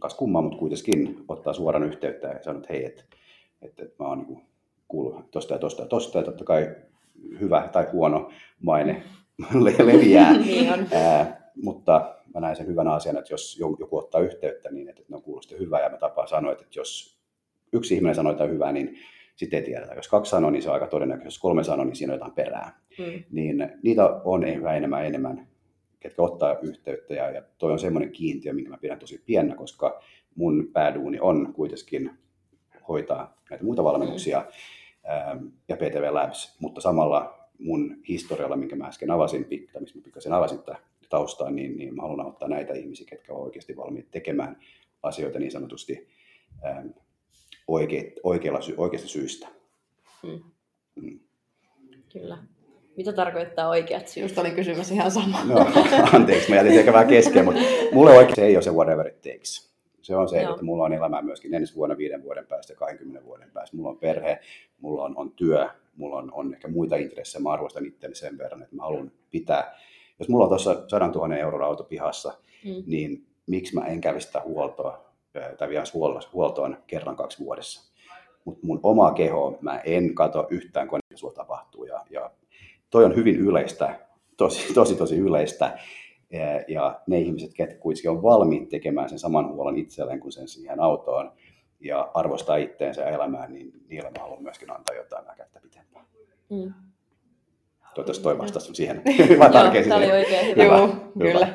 [0.00, 3.04] kas kummaa, mutta kuitenkin ottaa suoran yhteyttä ja sanoo, että hei, että
[3.62, 4.42] et, et mä oon niin
[4.88, 6.76] kuullut tosta ja tosta ja tosta, ja totta kai
[7.40, 8.30] hyvä tai huono
[8.62, 9.02] maine
[9.84, 10.32] leviää.
[10.38, 10.86] niin on.
[10.92, 15.16] Ää, mutta mä näen sen hyvänä asiana, että jos joku ottaa yhteyttä, niin että ne
[15.16, 17.18] on kuulosti hyvää ja mä tapaan sanoa, että jos
[17.72, 18.98] yksi ihminen sanoo jotain hyvää, niin
[19.36, 19.94] sitten ei tiedetä.
[19.94, 21.26] Jos kaksi sanoo, niin se on aika todennäköistä.
[21.26, 22.80] Jos kolme sanoo, niin siinä on jotain perää.
[22.98, 23.24] Mm.
[23.30, 25.48] Niin niitä on yhä enemmän enemmän,
[26.00, 27.14] ketkä ottaa yhteyttä.
[27.14, 30.02] Ja, ja toi on semmoinen kiintiö, minkä mä pidän tosi piennä, koska
[30.34, 32.10] mun pääduuni on kuitenkin
[32.88, 34.44] hoitaa näitä muita valmennuksia
[35.34, 35.52] mm.
[35.68, 40.32] ja PTV Labs, mutta samalla mun historialla, minkä mä äsken avasin, tai missä mä pikkasen
[40.32, 44.56] avasin tätä taustaa, niin, niin mä haluan auttaa näitä ihmisiä, ketkä ovat oikeasti valmiit tekemään
[45.02, 46.08] asioita niin sanotusti
[46.66, 46.86] ähm,
[47.68, 49.48] oike, oikealla, oikeasta syystä.
[50.22, 50.42] Hmm.
[51.00, 51.20] Hmm.
[52.12, 52.38] Kyllä.
[52.96, 54.22] Mitä tarkoittaa oikeat syyt?
[54.22, 55.44] Just oli kysymys ihan sama.
[55.44, 55.66] No,
[56.16, 57.60] anteeksi, mä jätin ehkä vähän kesken, mutta
[57.92, 59.72] mulle oikein se ei ole se whatever it takes.
[60.02, 60.52] Se on se, Joo.
[60.52, 63.76] että mulla on elämää myöskin ensi vuonna, viiden vuoden päästä, 20 vuoden päästä.
[63.76, 64.38] Mulla on perhe,
[64.80, 67.42] mulla on, on työ, mulla on, on ehkä muita intressejä.
[67.42, 69.78] Mä arvostan itseäni sen verran, että mä haluan pitää
[70.22, 72.82] jos mulla on tuossa 100 000 euron auto pihassa, mm.
[72.86, 75.04] niin miksi mä en kävisi sitä huoltoa
[75.58, 75.84] tai vielä
[76.32, 77.92] huoltoon kerran kaksi vuodessa.
[78.44, 81.84] Mutta mun oma keho, mä en kato yhtään, kun sulla tapahtuu.
[81.84, 82.30] Ja, ja
[82.90, 84.00] toi on hyvin yleistä,
[84.36, 85.78] tosi, tosi, tosi yleistä.
[86.30, 90.48] Ja, ja ne ihmiset, ketkä kuitenkin on valmiit tekemään sen saman huolen itselleen kuin sen
[90.48, 91.32] siihen autoon
[91.80, 96.06] ja arvostaa itteensä ja elämää, niin niille mä haluan myöskin antaa jotain kättä pitempään.
[96.50, 96.72] Mm.
[97.94, 99.02] Toivottavasti toi vastasi siihen.
[99.38, 100.64] Mä Joo, tämä oli oikein hyvä.
[100.64, 101.48] Joo, kyllä.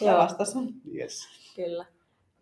[0.00, 0.58] Joo, vastasi.
[0.94, 1.28] Yes.
[1.56, 1.84] Kyllä.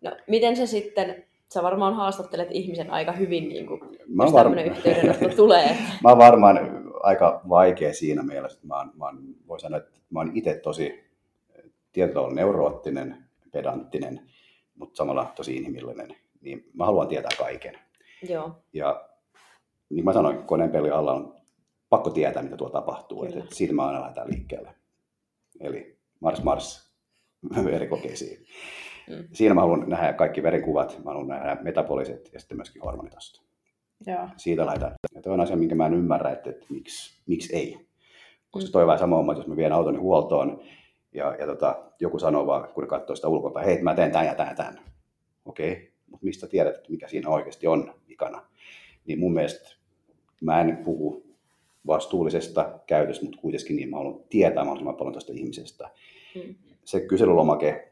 [0.01, 1.23] No, miten se sitten,
[1.53, 4.77] sä varmaan haastattelet ihmisen aika hyvin, niin kuin, mä jos tämmöinen var...
[4.77, 5.77] yhteydenotto tulee.
[6.03, 6.59] mä oon varmaan
[7.03, 10.59] aika vaikea siinä mielessä, että mä oon, mä oon, voi sanoa, että mä oon itse
[10.63, 11.03] tosi
[11.91, 13.17] tietyllä neuroottinen,
[13.51, 14.21] pedanttinen,
[14.75, 17.79] mutta samalla tosi inhimillinen, niin mä haluan tietää kaiken.
[18.29, 18.51] Joo.
[18.73, 19.09] Ja
[19.89, 21.36] niin kuin mä sanoin, koneen peli alla on
[21.89, 23.23] pakko tietää, mitä tuo tapahtuu.
[23.23, 24.75] Että siitä mä aina lähdetään liikkeelle.
[25.59, 26.93] Eli mars mars
[27.71, 28.45] verikokeisiin.
[29.09, 29.27] Mm.
[29.33, 33.47] Siinä mä haluan nähdä kaikki verikuvat, mä haluan nähdä metapoliset ja sitten myöskin hormonitasot.
[34.07, 34.29] Joo.
[34.37, 34.93] Siitä lähdetään.
[35.15, 37.87] Ja toinen asia, minkä mä en ymmärrä, että, että miksi, miksi ei.
[38.51, 38.71] Koska mm.
[38.71, 40.61] toi vähän sama homma, että jos mä vien autoni huoltoon
[41.13, 44.35] ja, ja tota, joku sanoo vaan, kun katsoo sitä ulkopäin, hei, mä teen tämän ja
[44.35, 44.79] tämän ja tämän.
[45.45, 45.85] Okei, okay.
[46.07, 48.45] mutta mistä tiedät, että mikä siinä oikeasti on vikana?
[49.05, 49.75] Niin mun mielestä
[50.41, 51.26] mä en puhu
[51.87, 55.89] vastuullisesta käytöstä, mutta kuitenkin niin mä haluan tietää mahdollisimman paljon tästä ihmisestä.
[56.35, 56.55] Mm.
[56.83, 57.91] Se kyselylomake,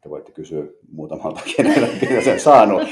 [0.00, 1.88] te voitte kysyä muutamalta, kenellä,
[2.24, 2.82] sen saanut,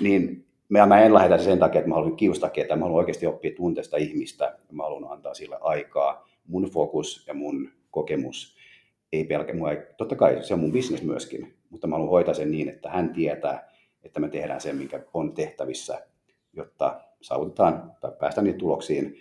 [0.00, 3.56] niin mä en lähetä sen takia, että mä haluan kiustaa ketään, mä haluan oikeasti oppia
[3.56, 6.28] tunteesta ihmistä, mä haluan antaa sille aikaa.
[6.46, 8.56] Mun fokus ja mun kokemus
[9.12, 12.34] ei pelkä, mua ei, totta kai se on mun bisnes myöskin, mutta mä haluan hoitaa
[12.34, 13.72] sen niin, että hän tietää,
[14.04, 16.06] että me tehdään sen, mikä on tehtävissä,
[16.52, 19.16] jotta saavutetaan tai päästään niihin tuloksiin,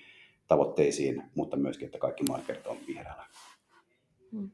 [0.52, 3.26] tavoitteisiin, mutta myöskin, että kaikki markerit on vihreällä.
[4.32, 4.50] Hmm.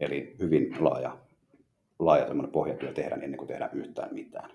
[0.00, 1.18] Eli hyvin laaja,
[1.98, 4.50] laaja pohjatyö tehdään ennen kuin tehdään yhtään mitään.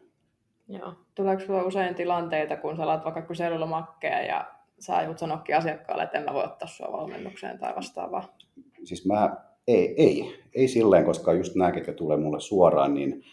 [0.67, 0.93] Joo.
[1.15, 6.17] Tuleeko sinulla usein tilanteita, kun sä laat vaikka kyselylomakkeja ja sä joudut sanoakin asiakkaalle, että
[6.17, 8.38] en mä voi ottaa sua valmennukseen tai vastaavaa?
[8.84, 9.36] Siis mä,
[9.67, 13.24] ei, ei, ei silleen, koska just nämä, ketkä tulee mulle suoraan, niin,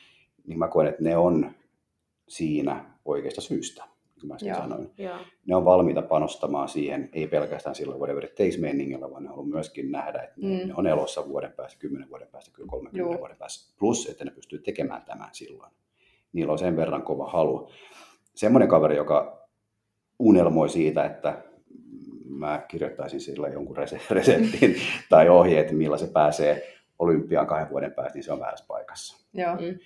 [0.47, 1.51] niin mä koen, että ne on
[2.29, 3.85] siinä oikeasta syystä
[4.21, 4.91] kuin mä äsken sanoin.
[4.99, 5.17] Joo.
[5.47, 9.47] Ne on valmiita panostamaan siihen, ei pelkästään silloin whatever it takes meiningillä, vaan ne haluaa
[9.47, 10.69] myöskin nähdä, että mm.
[10.69, 13.19] ne on elossa vuoden päästä, kymmenen vuoden päästä, kyllä 30 Joo.
[13.19, 13.75] vuoden päästä.
[13.79, 15.73] Plus, että ne pystyy tekemään tämän silloin.
[16.33, 17.71] Niillä on sen verran kova halu.
[18.35, 19.49] semmoinen kaveri, joka
[20.19, 21.43] unelmoi siitä, että
[22.25, 23.77] mä kirjoittaisin sille jonkun
[24.11, 24.77] reseptin
[25.09, 26.63] tai ohjeet, millä se pääsee
[26.99, 29.27] olympiaan kahden vuoden päästä, niin se on väärässä paikassa.
[29.35, 29.55] Joo.
[29.55, 29.79] Mm.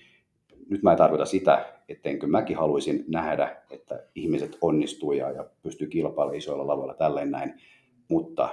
[0.71, 5.87] Nyt mä en tarkoita sitä, ettenkö mäkin haluaisin nähdä, että ihmiset onnistuu ja, ja pystyy
[5.87, 7.55] kilpailemaan isoilla lavoilla tälleen näin,
[8.09, 8.49] mutta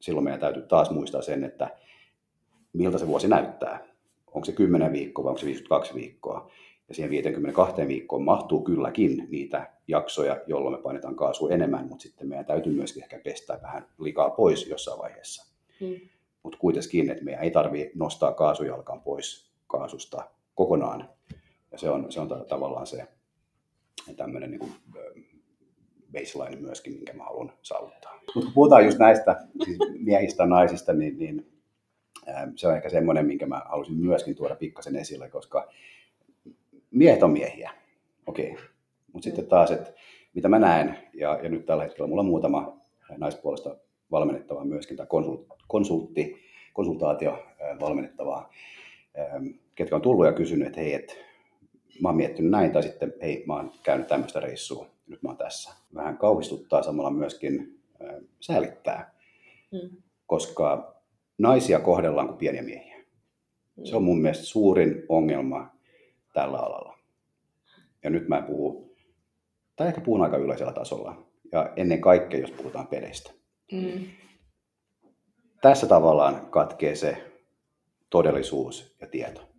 [0.00, 1.70] silloin meidän täytyy taas muistaa sen, että
[2.72, 3.86] miltä se vuosi näyttää.
[4.26, 6.50] Onko se 10 viikkoa vai onko se 52 viikkoa.
[6.88, 12.28] Ja siihen 52 viikkoon mahtuu kylläkin niitä jaksoja, jolloin me painetaan kaasua enemmän, mutta sitten
[12.28, 15.54] meidän täytyy myöskin ehkä pestä vähän likaa pois jossain vaiheessa.
[15.80, 16.08] Mm.
[16.42, 21.08] Mutta kuitenkin, että meidän ei tarvitse nostaa kaasujalkaan pois kaasusta kokonaan.
[21.72, 23.08] Ja se on, se on tavallaan se
[24.16, 24.72] tämmöinen niin
[26.12, 28.12] baseline myöskin, minkä mä haluan saavuttaa.
[28.12, 31.52] Mutta kun puhutaan just näistä siis miehistä ja naisista, niin, niin
[32.56, 35.68] se on ehkä semmoinen, minkä mä halusin myöskin tuoda pikkasen esille, koska
[36.90, 37.70] miehet on miehiä,
[38.26, 38.52] okei.
[38.52, 38.64] Okay.
[39.12, 39.92] Mutta sitten taas, että
[40.34, 42.80] mitä mä näen, ja, ja nyt tällä hetkellä mulla on muutama
[43.16, 43.76] naispuolesta
[44.10, 45.06] valmennettavaa myöskin, tai
[45.68, 46.36] konsultti,
[46.72, 47.46] konsultaatio
[47.80, 48.50] valmennettavaa,
[49.74, 51.14] ketkä on tullut ja kysynyt, että hei, että
[52.02, 55.38] mä oon miettinyt näin, tai sitten hei, mä oon käynyt tämmöistä reissua, nyt mä oon
[55.38, 55.70] tässä.
[55.94, 57.80] Vähän kauhistuttaa samalla myöskin
[58.40, 59.14] säälittää,
[59.72, 59.96] mm.
[60.26, 60.96] koska
[61.38, 62.96] naisia kohdellaan kuin pieniä miehiä.
[63.84, 65.70] Se on mun mielestä suurin ongelma
[66.32, 66.98] tällä alalla.
[68.04, 68.90] Ja nyt mä puhun,
[69.76, 73.30] tai ehkä puhun aika yleisellä tasolla, ja ennen kaikkea, jos puhutaan peleistä.
[73.72, 74.04] Mm.
[75.62, 77.32] Tässä tavallaan katkee se
[78.10, 79.55] todellisuus ja tieto.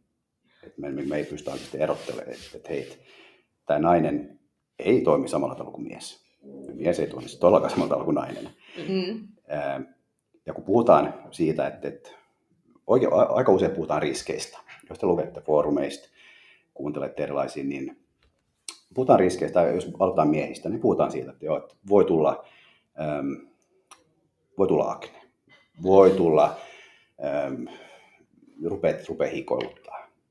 [0.68, 2.98] Et me, me, ei pysty oikeasti erottelemaan, että, että hei,
[3.66, 4.40] tämä nainen
[4.80, 6.26] ei toimi samalla tavalla kuin mies.
[6.74, 8.50] Mies ei toimi todellakaan samalla tavalla kuin nainen.
[8.78, 9.28] Mm-hmm.
[10.46, 12.10] Ja kun puhutaan siitä, että, että
[12.88, 14.58] oikein, aika usein puhutaan riskeistä,
[14.90, 16.10] jos te lukette foorumeista,
[16.74, 17.98] kuuntelette erilaisia, niin
[18.94, 22.46] puhutaan riskeistä, jos aloitetaan miehistä, niin puhutaan siitä, että, joo, että voi tulla,
[23.02, 23.48] ähm,
[24.58, 25.22] voi tulla akne,
[25.84, 26.56] voi tulla,
[27.26, 27.64] ähm,
[28.66, 29.34] rupeat, rupeat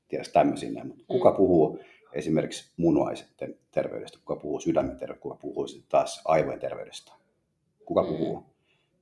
[0.07, 0.83] tiedätkö tämmöisiä.
[0.83, 1.37] Mutta kuka mm.
[1.37, 1.79] puhuu
[2.13, 7.11] esimerkiksi munuaisten terveydestä, kuka puhuu sydämen terveydestä, kuka puhuu taas aivojen terveydestä,
[7.85, 8.07] kuka mm.
[8.07, 8.43] puhuu.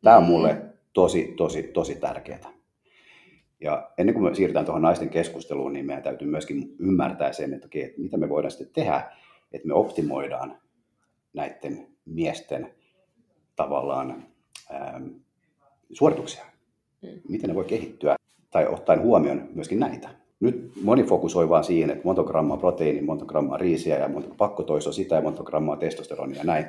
[0.03, 0.61] Tämä on mulle
[0.93, 2.53] tosi, tosi, tosi tärkeää.
[3.61, 7.65] Ja ennen kuin me siirrytään tuohon naisten keskusteluun, niin meidän täytyy myöskin ymmärtää sen, että,
[7.65, 9.11] okei, että mitä me voidaan sitten tehdä,
[9.51, 10.57] että me optimoidaan
[11.33, 12.73] näiden miesten
[13.55, 14.25] tavallaan
[14.73, 15.07] ähm,
[15.93, 16.45] suorituksia.
[17.01, 17.21] Mm.
[17.29, 18.15] Miten ne voi kehittyä
[18.51, 20.24] tai ottaen huomioon myöskin näitä.
[20.39, 24.93] Nyt moni fokusoi vaan siihen, että monta grammaa proteiini, monta grammaa riisiä ja monta pakkotoisoa
[24.93, 26.65] sitä ja monta grammaa testosteronia ja näin.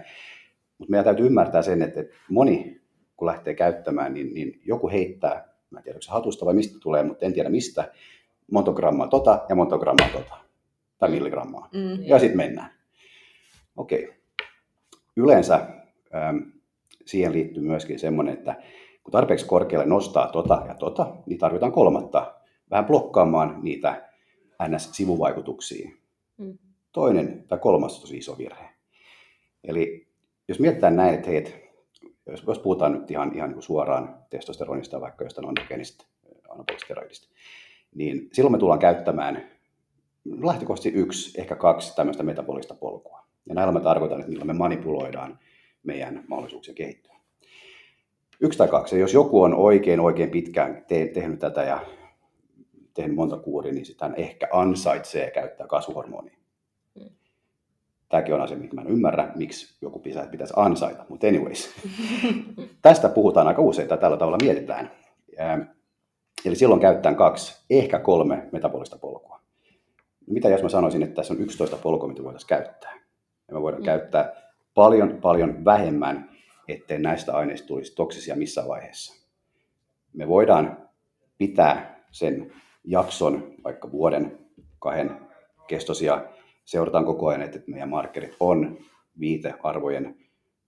[0.79, 2.81] Mutta meidän täytyy ymmärtää sen, että moni
[3.17, 6.79] kun lähtee käyttämään, niin, niin joku heittää mä en tiedä, onko se hatusta vai mistä
[6.81, 7.93] tulee, mutta en tiedä mistä,
[8.51, 10.37] monta grammaa tota ja monta grammaa tota,
[10.99, 11.69] tai milligrammaa.
[11.73, 12.03] Mm.
[12.05, 12.71] Ja sitten mennään.
[13.77, 14.05] Okei.
[14.05, 14.15] Okay.
[15.17, 15.55] Yleensä
[16.15, 16.37] ähm,
[17.05, 18.57] siihen liittyy myöskin semmoinen, että
[19.05, 22.35] kun tarpeeksi korkealle nostaa tota ja tota, niin tarvitaan kolmatta
[22.71, 24.11] vähän blokkaamaan niitä
[24.69, 25.91] NS-sivuvaikutuksia.
[26.37, 26.59] Mm.
[26.93, 28.65] Toinen tai kolmas tosi iso virhe.
[29.65, 30.07] Eli
[30.49, 31.71] jos mietitään näin, että hei,
[32.27, 36.07] jos, jos puhutaan nyt ihan, ihan niin suoraan testosteronista vaikka jostain androgeenista
[36.49, 37.29] anabolisteroidista,
[37.95, 39.51] niin silloin me tullaan käyttämään
[40.43, 43.27] lähtökohtaisesti yksi, ehkä kaksi tämmöistä metabolista polkua.
[43.49, 45.39] Ja näillä mä tarkoitan, että millä me manipuloidaan
[45.83, 47.17] meidän mahdollisuuksia kehittyä.
[48.41, 48.99] Yksi tai kaksi.
[48.99, 51.81] Jos joku on oikein, oikein pitkään te- tehnyt tätä ja
[52.97, 56.37] tehnyt monta kuuria, niin sitä ehkä ansaitsee käyttää kasvuhormonia.
[58.09, 61.05] Tämäkin on asia, mitä mä en ymmärrä, miksi joku pitäisi, pitäisi ansaita.
[61.09, 61.71] Mutta anyways,
[62.83, 64.91] tästä puhutaan aika usein, tai tällä tavalla mietitään.
[66.45, 69.41] Eli silloin käytetään kaksi, ehkä kolme metabolista polkua.
[70.27, 72.95] Mitä jos mä sanoisin, että tässä on 11 polkua, mitä voitaisiin käyttää?
[73.49, 73.87] Ja me voidaan mm.
[73.87, 74.33] käyttää
[74.75, 76.31] paljon, paljon vähemmän,
[76.69, 79.27] ettei näistä aineista tulisi toksisia missään vaiheessa.
[80.13, 80.89] Me voidaan
[81.39, 82.53] pitää sen
[82.87, 84.39] jakson, vaikka vuoden,
[84.79, 85.11] kahden
[85.67, 86.25] kestosia,
[86.65, 88.79] seurataan koko ajan, että meidän markkerit on
[89.21, 90.17] viitearvojen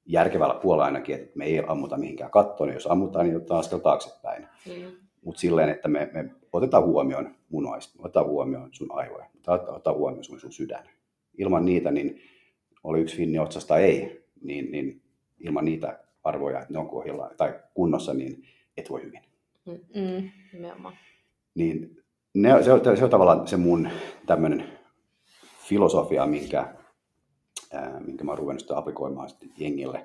[0.06, 4.46] järkevällä puolella ainakin, että me ei ammuta mihinkään kattoon, jos ammutaan, niin otetaan askel taaksepäin.
[4.66, 4.92] Mm.
[5.24, 10.24] Mutta silleen, että me, me otetaan huomioon munuaista, otetaan huomioon sun aivoja, otetaan, otetaan huomioon
[10.24, 10.88] sun, sun sydän.
[11.38, 12.20] Ilman niitä, niin
[12.84, 15.02] oli yksi finni otsasta ei, niin, niin
[15.40, 18.44] ilman niitä arvoja, että ne on kohdilla tai kunnossa, niin
[18.76, 19.22] et voi hyvin.
[19.66, 20.94] Mm, nimenomaan.
[21.54, 21.97] Niin
[22.42, 23.88] ne, se, on, se on tavallaan se mun
[24.26, 24.78] tämmöinen
[25.68, 26.74] filosofia, minkä,
[27.72, 30.04] ää, minkä mä oon ruvennut sitä aprikoimaan sitten jengille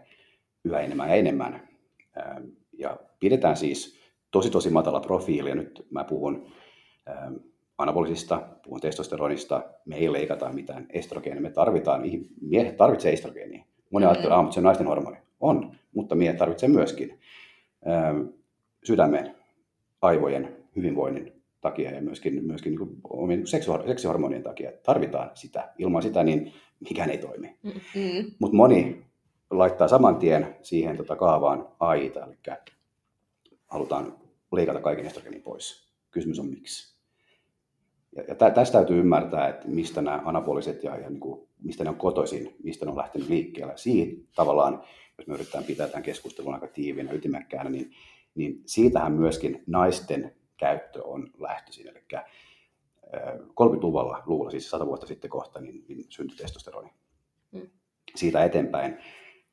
[0.64, 1.68] yhä enemmän ja enemmän.
[2.16, 2.42] Ää,
[2.78, 4.00] ja pidetään siis
[4.32, 6.52] tosi tosi matala profiili, ja nyt mä puhun
[7.06, 7.32] ää,
[7.78, 12.02] anabolisista, puhun testosteronista, me ei leikata mitään estrogeenia, me tarvitaan,
[12.42, 13.66] miehet tarvitsevat estrogeenia.
[13.92, 14.10] Moni mm.
[14.10, 15.18] ajattelee, että se on naisten hormoni.
[15.40, 17.20] On, mutta miehet tarvitsevat myöskin
[18.84, 19.36] sydämen,
[20.02, 23.48] aivojen hyvinvoinnin takia ja myöskin, myöskin niin omien
[23.88, 24.72] seksihormonien takia.
[24.84, 25.74] Tarvitaan sitä.
[25.78, 26.54] Ilman sitä niin
[26.90, 27.58] mikään ei toimi.
[27.64, 28.32] Mm-hmm.
[28.40, 29.06] Mutta moni
[29.52, 32.58] laittaa saman tien siihen tota kaavaan AIta, eli
[33.68, 34.18] halutaan
[34.52, 35.94] leikata kaiken estrogenin pois.
[36.12, 36.94] Kysymys on miksi.
[38.16, 41.90] Ja, ja tästä täytyy ymmärtää, että mistä nämä anapoliset ja, ja niin kuin, mistä ne
[41.90, 43.74] on kotoisin, mistä ne on lähtenyt liikkeelle.
[43.76, 44.84] Siitä tavallaan,
[45.18, 47.92] jos me yritetään pitää tämän keskustelun aika tiiviinä ja ytimekkäänä, niin,
[48.36, 51.88] niin siitähän myöskin naisten käyttö on lähtöisin.
[51.88, 52.04] Eli
[53.50, 56.90] 30-luvulla, luvulla, siis 100 vuotta sitten kohta, niin, niin syntyi testosteroni.
[57.52, 57.70] Mm.
[58.16, 58.98] Siitä eteenpäin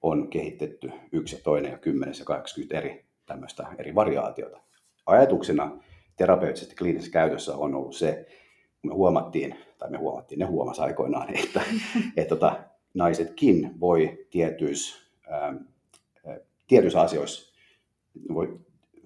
[0.03, 4.61] on kehitetty yksi ja toinen ja kymmenes ja 80 eri tämmöistä eri variaatiota.
[5.07, 5.79] Ajatuksena
[6.17, 8.27] terapeuttisesti kliinisessä käytössä on ollut se,
[8.83, 12.61] kun me huomattiin, tai me huomattiin, ne huomasi aikoinaan, että, että, että tota,
[12.95, 15.55] naisetkin voi tietyissä, ää,
[16.69, 17.55] tietyissä asioissa
[18.35, 18.61] voi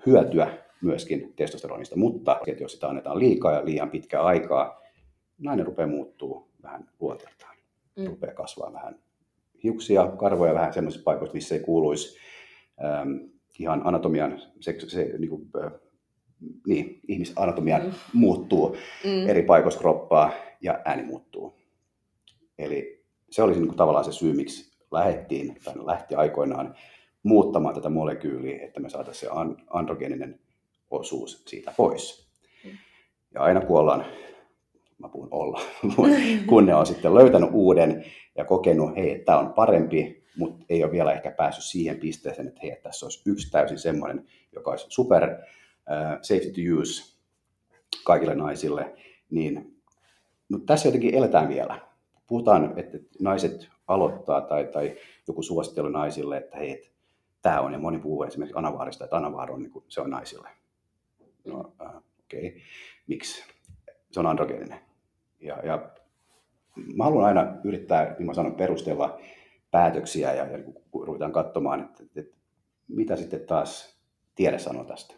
[0.07, 4.82] hyötyä myöskin testosteronista, mutta että jos sitä annetaan liikaa ja liian pitkää aikaa,
[5.39, 7.57] nainen rupeaa muuttuu vähän luonteeltaan.
[7.97, 8.07] Mm.
[8.07, 8.99] Rupeaa kasvaa vähän
[9.64, 12.18] hiuksia, karvoja vähän semmoisissa paikoissa, missä ei kuuluisi
[12.85, 13.11] ähm,
[13.59, 15.72] ihan anatomian, se, se niin kuin, äh,
[16.66, 17.93] niin, ihmisanatomian mm.
[18.12, 19.28] muuttuu mm.
[19.28, 21.55] eri paikoissa kroppaa ja ääni muuttuu.
[22.59, 26.74] Eli se olisi niin kuin, tavallaan se syy, miksi lähdettiin, tai lähti aikoinaan
[27.22, 29.37] muuttamaan tätä molekyyliä, että me saataisiin se
[29.70, 30.41] androgeeninen
[30.95, 32.28] osuus siitä pois.
[33.34, 34.05] Ja aina kun ollaan,
[34.99, 35.61] mä puhun olla,
[36.49, 38.05] kun ne on sitten löytänyt uuden
[38.36, 42.61] ja kokenut, hei, tämä on parempi, mutta ei ole vielä ehkä päässyt siihen pisteeseen, että
[42.62, 47.16] hei, tässä olisi yksi täysin semmoinen, joka olisi super uh, safety to use
[48.05, 48.95] kaikille naisille,
[49.30, 49.74] niin
[50.49, 51.80] mutta tässä jotenkin eletään vielä.
[52.26, 54.97] Puhutaan, että naiset aloittaa tai, tai
[55.28, 56.90] joku suosittelu naisille, että hei,
[57.42, 60.49] tämä on, ja moni puhuu esimerkiksi anavaarista, että anavaar on, niin kuin, se on naisille.
[61.45, 62.61] No, äh, okei, okay.
[63.07, 63.45] miksi?
[64.11, 64.78] Se on androgeeninen.
[65.40, 65.90] Ja, ja
[66.97, 69.20] mä haluan aina yrittää, niin mä sanon, perustella
[69.70, 70.59] päätöksiä ja, ja
[70.90, 72.36] kun ruvetaan katsomaan, että, että,
[72.88, 73.99] mitä sitten taas
[74.34, 75.14] tiede sanoo tästä.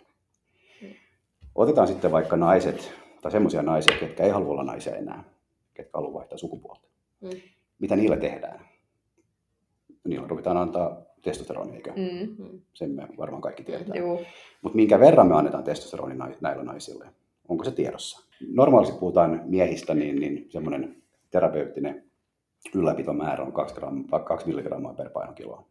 [1.55, 5.25] Otetaan sitten vaikka naiset, tai semmoisia naisia, jotka ei halua olla naisia enää,
[5.75, 6.89] ketkä haluaa vaihtaa sukupuolta.
[7.21, 7.31] Mm.
[7.79, 8.69] Mitä niillä tehdään?
[10.05, 11.93] Niillä ruvetaan antaa testosteroni, eikö?
[11.97, 12.61] Mm-hmm.
[12.75, 13.99] Sen me varmaan kaikki tiedetään.
[14.63, 17.07] Mutta minkä verran me annetaan testosteroni näillä naisille?
[17.49, 18.27] Onko se tiedossa?
[18.49, 22.05] Normaalisti puhutaan miehistä, niin, niin semmoinen terapeuttinen
[22.75, 25.65] ylläpitomäärä on 2, gram, 2 milligrammaa per painokilo.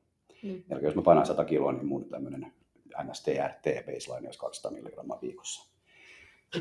[0.44, 0.64] Mm.
[0.70, 2.52] Eli jos mä painan 100 kiloa, niin mun tämmöinen
[3.04, 5.76] NSTRT baseline olisi 200 milligrammaa viikossa.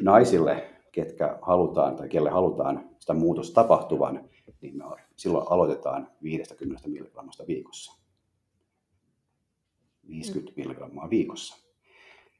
[0.01, 4.28] Naisille, ketkä halutaan tai kelle halutaan sitä muutosta tapahtuvan,
[4.61, 4.85] niin me
[5.16, 8.04] silloin aloitetaan 50 milligrammasta viikossa.
[10.09, 10.55] 50 mm.
[10.57, 11.65] milligrammaa viikossa.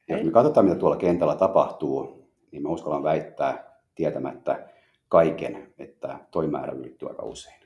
[0.09, 4.69] Ja jos me katsotaan, mitä tuolla kentällä tapahtuu, niin me uskallan väittää tietämättä
[5.09, 7.61] kaiken, että toi määrä ylittyy aika usein.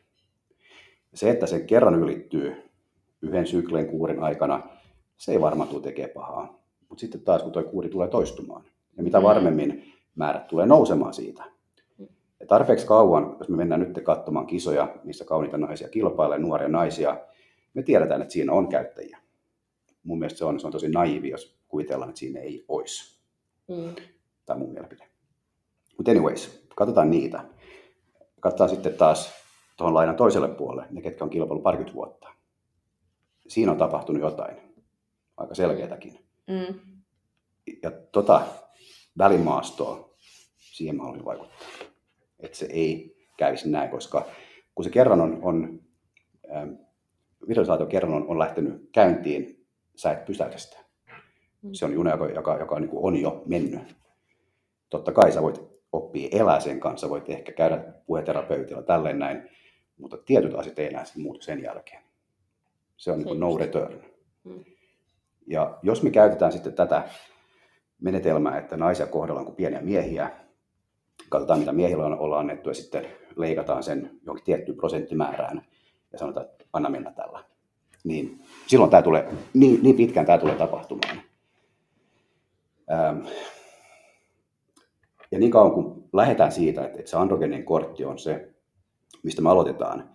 [1.14, 2.70] Se, että se kerran ylittyy
[3.22, 4.68] yhden sykleen kuurin aikana,
[5.16, 6.58] se ei varmaan tule tekemään pahaa.
[6.88, 8.64] Mutta sitten taas, kun tuo kuuri tulee toistumaan,
[8.96, 9.24] ja mitä mm.
[9.24, 11.44] varmemmin määrät tulee nousemaan siitä.
[12.40, 17.20] Ja tarpeeksi kauan, jos me mennään nyt katsomaan kisoja, missä kauniita naisia kilpailee, nuoria naisia,
[17.74, 19.18] me tiedetään, että siinä on käyttäjiä
[20.08, 23.20] mun mielestä se on, se on tosi naivi, jos kuvitellaan, että siinä ei olisi.
[23.68, 23.94] Mm.
[24.46, 25.08] Tämä on mun mielipide.
[25.96, 27.44] Mutta anyways, katsotaan niitä.
[28.40, 29.32] Katsotaan sitten taas
[29.76, 32.28] tuohon lainan toiselle puolelle, ne ketkä on kilpailu parikymmentä vuotta.
[33.48, 34.56] Siinä on tapahtunut jotain,
[35.36, 36.18] aika selkeätäkin.
[36.46, 36.80] Mm.
[37.82, 38.42] Ja tota
[39.18, 40.14] välimaastoa,
[40.56, 41.58] siihen mä haluaisin vaikuttaa.
[42.40, 44.26] Että se ei kävisi näin, koska
[44.74, 45.80] kun se kerran on, on
[46.56, 46.70] ähm,
[47.48, 49.57] visualisaatio kerran on, on lähtenyt käyntiin,
[49.98, 50.78] sä et pysäytä sitä.
[51.62, 51.70] Mm.
[51.72, 53.96] Se on juna, joka, joka, joka niin kuin on jo mennyt.
[54.90, 59.50] Totta kai sä voit oppia elää sen kanssa, voit ehkä käydä puheterapeutilla tälleen näin,
[59.98, 62.02] mutta tietyt asiat ei enää muutu sen jälkeen.
[62.96, 64.02] Se on niin kuin no return.
[64.44, 64.64] Mm.
[65.46, 67.08] Ja jos me käytetään sitten tätä
[68.00, 70.30] menetelmää, että naisia kohdellaan kuin pieniä miehiä,
[71.28, 75.62] katsotaan mitä miehillä on, ollaan annettu ja sitten leikataan sen jonkin tiettyyn prosenttimäärään
[76.12, 77.44] ja sanotaan, että anna mennä tällä
[78.04, 81.22] niin silloin tämä tulee, niin, niin pitkään tämä tulee tapahtumaan.
[82.92, 83.26] Ähm,
[85.30, 88.48] ja niin kauan kun lähdetään siitä, että, että se androgeninen kortti on se,
[89.22, 90.10] mistä me aloitetaan,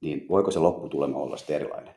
[0.00, 1.94] niin voiko se lopputulema olla sitten erilainen?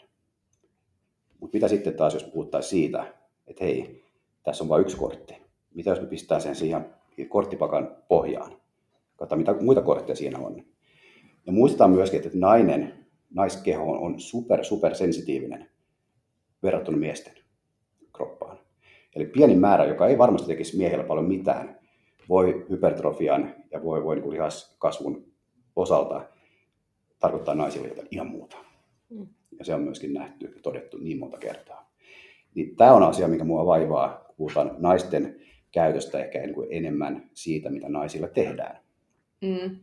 [1.39, 3.13] Mutta mitä sitten taas, jos puhuttaisiin siitä,
[3.47, 4.03] että hei,
[4.43, 5.33] tässä on vain yksi kortti.
[5.73, 6.85] Mitä jos me pistää sen siihen
[7.29, 8.51] korttipakan pohjaan.
[9.15, 10.63] Katsotaan, mitä muita kortteja siinä on.
[11.45, 13.00] Ja muistetaan myöskin, että nainen,
[13.33, 15.69] naiskeho on super, super sensitiivinen
[16.63, 17.33] verrattuna miesten
[18.13, 18.59] kroppaan.
[19.15, 21.79] Eli pieni määrä, joka ei varmasti tekisi miehellä paljon mitään,
[22.29, 25.25] voi hypertrofian ja voi, voi niin lihaskasvun
[25.75, 26.27] osalta
[27.19, 28.57] tarkoittaa naisille jotain ihan muuta.
[29.09, 29.27] Mm.
[29.59, 31.91] Ja se on myöskin nähty ja todettu niin monta kertaa.
[32.55, 37.29] Niin tämä on asia, mikä mua vaivaa, kun puhutaan naisten käytöstä ehkä niin kuin enemmän
[37.33, 38.77] siitä, mitä naisilla tehdään.
[39.41, 39.79] Mm.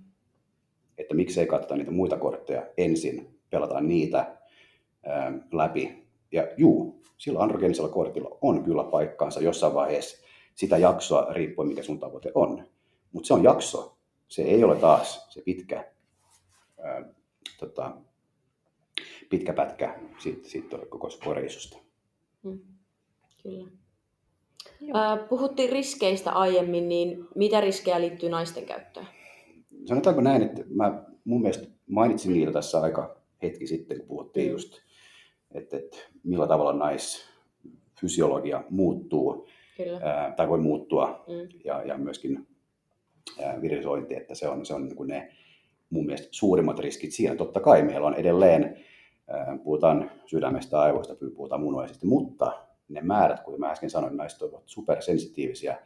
[0.99, 4.36] Että miksei katsota niitä muita kortteja ensin, pelataan niitä
[5.07, 6.09] ää, läpi.
[6.32, 11.99] Ja juu, sillä androgeenisella kortilla on kyllä paikkaansa jossain vaiheessa sitä jaksoa riippuen, mikä sun
[11.99, 12.64] tavoite on.
[13.12, 13.96] Mutta se on jakso.
[14.28, 15.84] Se ei ole taas se pitkä,
[16.78, 17.05] ää,
[17.59, 17.96] tota,
[19.30, 21.78] pitkä pätkä siitä, siitä koko reissusta.
[22.42, 22.61] Mm,
[23.42, 23.68] kyllä.
[24.96, 29.07] Äh, puhuttiin riskeistä aiemmin, niin mitä riskejä liittyy naisten käyttöön?
[29.84, 34.53] Sanotaanko näin, että mä mun mielestä mainitsin niitä tässä aika hetki sitten, kun puhuttiin mm.
[34.53, 34.80] just,
[35.55, 40.01] että, että millä tavalla naisfysiologia muuttuu Kyllä.
[40.03, 41.49] Ää, tai voi muuttua mm.
[41.64, 42.47] ja, ja myöskin
[43.43, 45.32] ää, virisointi, että se on, se on niin ne
[45.91, 47.34] mun mielestä suurimmat riskit siinä.
[47.34, 48.76] Totta kai meillä on edelleen,
[49.28, 52.53] ää, puhutaan sydämestä, aivoista, puhutaan munuaisista, mutta
[52.89, 55.78] ne määrät, kuten mä äsken sanoin, naiset ovat supersensitiivisiä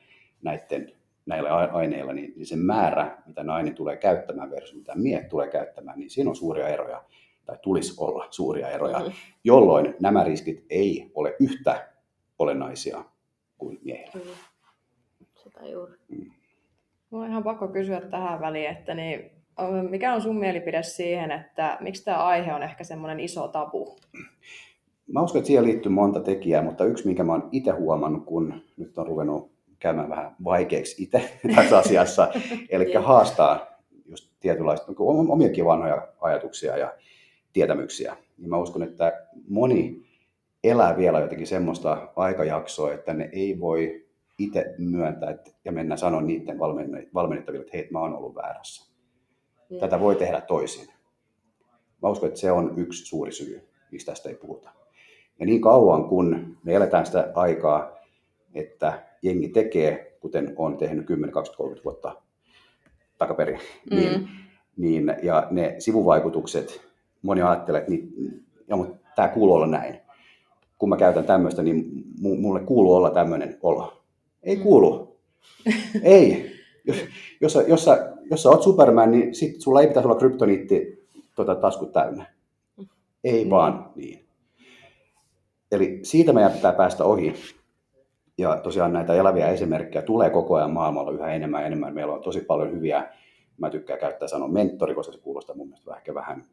[0.43, 0.93] näiden,
[1.27, 5.99] näillä aineilla, niin, niin se määrä, mitä nainen tulee käyttämään versus mitä miehet tulee käyttämään,
[5.99, 7.05] niin siinä on suuria eroja,
[7.53, 9.13] tai tulisi olla suuria eroja, mm-hmm.
[9.45, 11.89] jolloin nämä riskit ei ole yhtä
[12.39, 13.05] olennaisia
[13.59, 14.13] kuin miehillä.
[14.13, 14.37] Kyllä.
[15.35, 15.93] Sitä juuri.
[16.09, 16.31] Mm.
[17.11, 19.31] Mulla on ihan pakko kysyä tähän väliin, että niin,
[19.91, 23.97] mikä on sun mielipide siihen, että miksi tämä aihe on ehkä semmoinen iso tabu?
[25.07, 28.63] Mä uskon, että siihen liittyy monta tekijää, mutta yksi, minkä mä oon itse huomannut, kun
[28.77, 32.29] nyt on ruvennut käymään vähän vaikeaksi itse tässä asiassa,
[32.71, 33.03] eli niin.
[33.03, 33.67] haastaa
[34.07, 34.93] just tietynlaista
[35.29, 36.93] omiakin vanhoja ajatuksia ja
[37.53, 38.17] tietämyksiä.
[38.39, 40.03] Niin mä uskon, että moni
[40.65, 44.07] elää vielä jotenkin semmoista aikajaksoa, että ne ei voi
[44.39, 46.59] itse myöntää että, ja mennä sanoa niiden
[47.15, 48.93] valmennettaville, että hei, mä oon ollut väärässä.
[49.71, 49.79] Mm.
[49.79, 50.89] Tätä voi tehdä toisin.
[52.03, 54.71] Mä uskon, että se on yksi suuri syy, mistä tästä ei puhuta.
[55.41, 57.99] Ja niin kauan kun me eletään sitä aikaa,
[58.55, 62.23] että jengi tekee, kuten on tehnyt 10, 20, 30 vuotta
[63.19, 63.97] takaperin, mm.
[63.97, 64.29] niin,
[64.77, 66.92] niin, ja ne sivuvaikutukset,
[67.23, 68.13] moni ajattelee, että niin,
[68.69, 69.97] ja, mutta tämä kuuluu olla näin.
[70.79, 74.03] Kun mä käytän tämmöistä, niin mulle kuuluu olla tämmöinen olo.
[74.43, 74.63] Ei mm.
[74.63, 75.17] kuulu.
[76.03, 76.53] ei.
[76.85, 76.97] Jos,
[77.41, 81.55] jos, jos, sä, jos sä oot Superman, niin sit sulla ei pitäisi olla kryptoniitti tota,
[81.55, 82.27] taskut täynnä.
[83.25, 83.51] Ei mm.
[83.51, 84.25] vaan niin.
[85.73, 87.35] Eli siitä meidän pitää päästä ohi.
[88.39, 91.95] Ja tosiaan näitä eläviä esimerkkejä tulee koko ajan maailmalla yhä enemmän ja enemmän.
[91.95, 93.09] Meillä on tosi paljon hyviä,
[93.67, 96.45] mä tykkään käyttää sanoa mentori, koska se kuulostaa mun mielestä ehkä vähän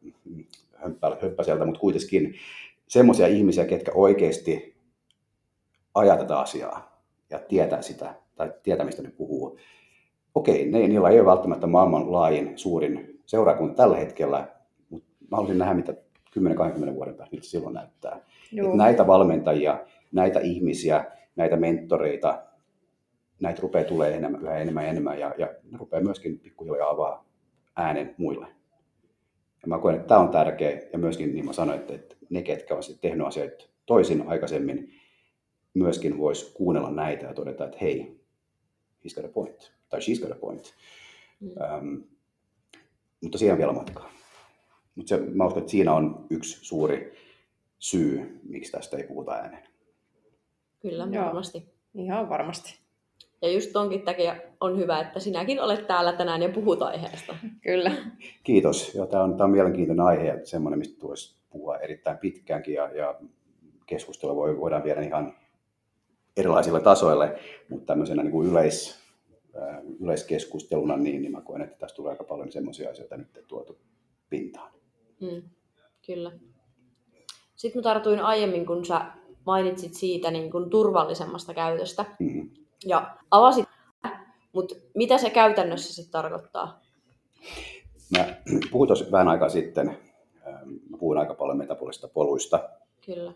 [0.76, 2.34] hömppäseltä, mutta kuitenkin
[2.88, 4.76] semmoisia ihmisiä, ketkä oikeasti
[5.94, 9.58] ajaa tätä asiaa ja tietää sitä, tai tietää mistä ne puhuu.
[10.34, 14.48] Okei, ne, niillä ei ole välttämättä maailman laajin, suurin seurakunta tällä hetkellä,
[14.90, 15.94] mutta mä haluaisin nähdä, mitä
[16.38, 18.24] 10-20 vuoden päästä miltä silloin näyttää.
[18.74, 21.04] Näitä valmentajia, näitä ihmisiä,
[21.36, 22.42] näitä mentoreita,
[23.40, 27.24] näitä rupeaa tulee enemmän, yhä enemmän ja enemmän ja, ja ne rupeaa myöskin pikkuhiljaa avaa
[27.76, 28.46] äänen muille.
[29.62, 32.42] Ja mä koen, että tämä on tärkeä ja myöskin niin mä sanoin, että, että ne,
[32.42, 34.94] ketkä ovat tehnyt asioita toisin aikaisemmin,
[35.74, 38.20] myöskin voisi kuunnella näitä ja todeta, että hei,
[39.04, 40.74] he's got a point, tai she's got a point.
[41.40, 41.48] Mm.
[41.48, 42.04] Um,
[43.22, 44.10] mutta siihen on vielä matkaa.
[44.94, 47.12] Mutta mä uskon, että siinä on yksi suuri
[47.78, 49.68] syy, miksi tästä ei puhuta ääneen.
[50.82, 51.64] Kyllä, Joo, varmasti.
[51.94, 52.78] Ihan varmasti.
[53.42, 57.36] Ja just tonkin takia on hyvä, että sinäkin olet täällä tänään ja puhut aiheesta.
[57.62, 57.92] Kyllä.
[58.44, 58.94] Kiitos.
[58.94, 62.90] Ja tämä on, tämä on mielenkiintoinen aihe ja semmoinen, mistä tulisi puhua erittäin pitkäänkin ja,
[62.96, 63.20] ja
[63.86, 65.34] keskustelua voi, voidaan viedä ihan
[66.36, 67.38] erilaisille tasoille,
[67.68, 69.00] mutta tämmöisenä niin kuin yleis,
[70.00, 73.78] yleiskeskusteluna, niin, niin mä koen, että tästä tulee aika paljon semmoisia asioita nyt tuotu
[74.30, 74.72] pintaan.
[75.20, 75.42] Mm,
[76.06, 76.32] kyllä.
[77.56, 79.00] Sitten mä tartuin aiemmin, kun sä
[79.46, 82.04] mainitsit siitä niin kuin turvallisemmasta käytöstä.
[82.18, 82.50] Mm.
[82.86, 83.68] Ja avasit,
[84.52, 86.80] mutta mitä se käytännössä sitten tarkoittaa?
[88.18, 88.34] Mä
[88.70, 89.88] puhuin tuossa vähän aikaa sitten,
[90.46, 92.68] ähm, mä puhun aika paljon metabolista poluista.
[93.06, 93.32] Kyllä.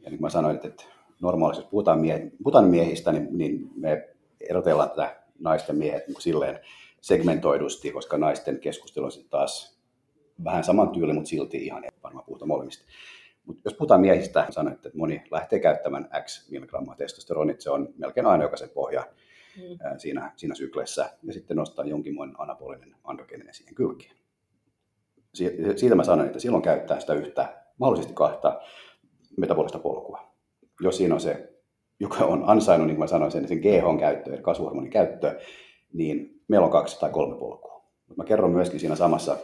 [0.00, 0.84] Ja niin kuin mä sanoin, että
[1.20, 4.08] normaalisti, puhutaan, mie- puhutaan miehistä, niin, niin me
[4.40, 6.60] erotellaan tätä naisten miehet niin silleen
[7.00, 9.78] segmentoidusti, koska naisten keskustelu on sitten taas
[10.44, 12.84] vähän saman tyyli, mutta silti ihan varmaan puhutaan molemmista.
[13.46, 18.26] Mutta jos puhutaan miehistä, sanoin, että moni lähtee käyttämään X milligrammaa testosteronit, se on melkein
[18.26, 19.06] aina jokaisen pohja
[19.56, 19.98] mm.
[19.98, 24.16] siinä, siinä sykleissä ja sitten nostaa jonkinmoinen anabolinen androgeeninen siihen kylkeen.
[25.76, 28.60] Siitä mä sanon, että silloin käyttää sitä yhtä, mahdollisesti kahta
[29.36, 30.32] metabolista polkua.
[30.80, 31.52] Jos siinä on se,
[32.00, 35.40] joka on ansainnut, niin kuin mä sanoin, sen, sen GH-käyttö, eli kasvuhormonin käyttö,
[35.92, 37.84] niin meillä on kaksi tai kolme polkua.
[38.08, 39.36] Mutta mä kerron myöskin siinä samassa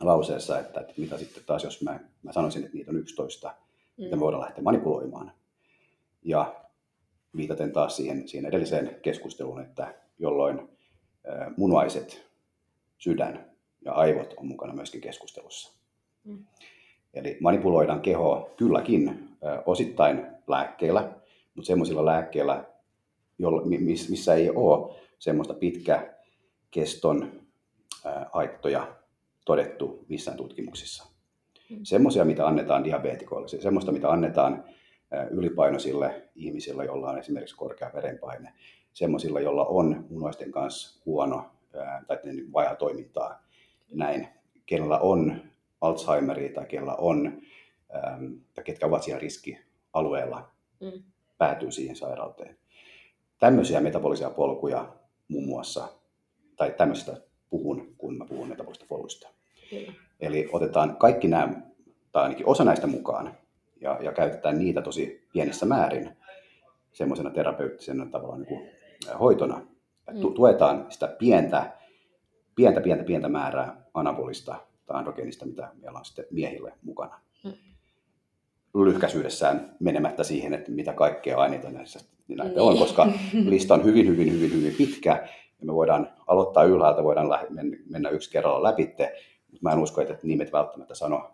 [0.00, 4.04] lauseessa, että, että mitä sitten taas, jos mä, mä sanoisin, että niitä on 11, mm.
[4.04, 5.32] mitä me voidaan lähteä manipuloimaan.
[6.22, 6.54] Ja
[7.36, 10.68] viitaten taas siihen, siihen edelliseen keskusteluun, että jolloin
[11.56, 12.30] munuaiset,
[12.98, 13.50] sydän
[13.84, 15.72] ja aivot on mukana myöskin keskustelussa.
[16.24, 16.44] Mm.
[17.14, 19.28] Eli manipuloidaan kehoa kylläkin
[19.66, 21.12] osittain lääkkeillä,
[21.54, 22.64] mutta semmoisilla lääkkeillä,
[24.08, 27.32] missä ei ole semmoista pitkäkeston
[28.32, 28.99] haittoja
[29.50, 31.06] todettu missään tutkimuksissa.
[31.70, 31.78] Mm.
[31.82, 34.64] Semmoisia, mitä annetaan diabeetikoille, semmoista, mitä annetaan
[35.30, 38.52] ylipainoisille ihmisille, joilla on esimerkiksi korkea verenpaine,
[38.92, 41.50] semmoisilla, joilla on munuaisten kanssa huono
[42.06, 42.18] tai
[42.52, 43.42] vajaa toimintaa,
[43.92, 44.28] näin,
[44.66, 45.42] kenellä on
[45.80, 47.42] Alzheimeria tai kenellä on,
[48.54, 51.02] tai ketkä ovat siellä riskialueella, mm.
[51.38, 52.56] päätyy siihen sairauteen.
[53.38, 54.96] Tämmöisiä metabolisia polkuja
[55.28, 55.88] muun muassa,
[56.56, 57.16] tai tämmöistä
[57.50, 59.39] puhun, kun mä puhun metabolista poluista.
[59.70, 59.92] Kyllä.
[60.20, 61.48] Eli otetaan kaikki nämä,
[62.12, 63.34] tai ainakin osa näistä mukaan,
[63.80, 66.16] ja, ja käytetään niitä tosi pienissä määrin
[66.92, 68.70] semmoisena terapeuttisena tavallaan niin kuin
[69.20, 69.66] hoitona.
[70.12, 70.34] Mm.
[70.34, 71.72] Tuetaan sitä pientä,
[72.54, 74.56] pientä, pientä, pientä määrää anabolista
[74.86, 77.20] tai androgeenista, mitä meillä on sitten miehille mukana.
[77.44, 77.52] Mm.
[78.84, 82.60] Lyhkäisyydessään menemättä siihen, että mitä kaikkea aineita näissä näitä niin.
[82.60, 83.06] on, koska
[83.44, 85.28] lista on hyvin, hyvin, hyvin, hyvin pitkä
[85.60, 87.28] ja me voidaan aloittaa ylhäältä, voidaan
[87.90, 91.30] mennä yksi kerralla läpitte, mutta mä en usko, että nimet välttämättä sano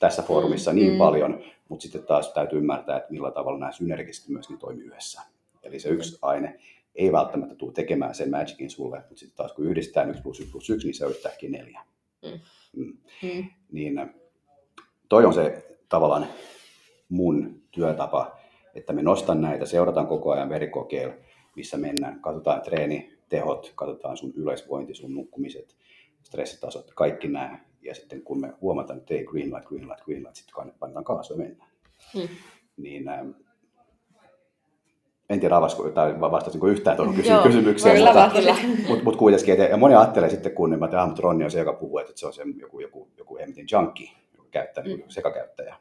[0.00, 0.98] tässä foorumissa niin mm.
[0.98, 5.22] paljon, mutta sitten taas täytyy ymmärtää, että millä tavalla nämä synergisesti myöskin toimii yhdessä.
[5.62, 6.60] Eli se yksi aine
[6.94, 10.52] ei välttämättä tule tekemään sen magicin sulle, mutta sitten taas kun yhdistetään 1 plus 1
[10.52, 11.80] plus 1, niin se on yhtäkkiä neljä.
[12.22, 12.40] Mm.
[12.76, 12.96] Mm.
[13.22, 13.44] Mm.
[13.72, 14.14] Niin
[15.08, 16.26] toi on se tavallaan
[17.08, 18.36] mun työtapa,
[18.74, 21.14] että me nostan näitä, seurataan koko ajan verikokeilla,
[21.56, 25.76] missä mennään, katsotaan treeni, tehot, katsotaan sun yleisvointi, sun nukkumiset,
[26.30, 27.58] stressitasot, kaikki nämä.
[27.82, 31.04] Ja sitten kun me huomataan, että ei green light, green light, green light, sitten painetaan
[31.04, 31.70] kaasua ja mennään.
[32.14, 32.28] Hmm.
[32.76, 33.30] Niin ähm,
[35.30, 38.30] en tiedä avasko, tai vastasinko yhtään tuohon kysy- Joo, kysymykseen, mutta,
[38.88, 41.58] mutta, mutta, kuitenkin, että, ja moni ajattelee sitten, kun mä tehdään, mutta Ronni on se,
[41.58, 45.02] joka puhuu, että se on se joku, joku, joku Emmetin junkie, joka käyttää, mm.
[45.08, 45.76] sekakäyttäjä.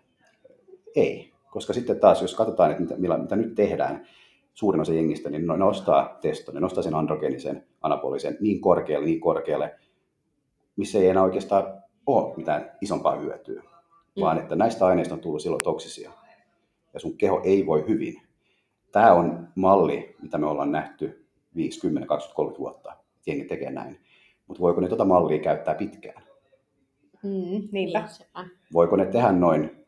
[0.95, 4.07] Ei, koska sitten taas, jos katsotaan, että mitä, mitä nyt tehdään,
[4.53, 9.19] suurin osa jengistä, niin ne nostaa teston, ne nostaa sen androgeenisen, anabolisen niin korkealle, niin
[9.19, 9.75] korkealle,
[10.79, 14.21] missä ei enää oikeastaan ole mitään isompaa hyötyä, mm.
[14.21, 16.11] vaan että näistä aineista on tullut silloin toksisia
[16.93, 18.21] ja sun keho ei voi hyvin.
[18.91, 21.25] Tämä on malli, mitä me ollaan nähty
[21.55, 22.95] 5, 10, 20, 30 vuotta.
[23.27, 23.99] Jengi tekee näin.
[24.47, 26.23] Mutta voiko ne tuota mallia käyttää pitkään?
[27.23, 27.99] Mm, niinpä.
[27.99, 29.85] Niin, voiko ne tehdä noin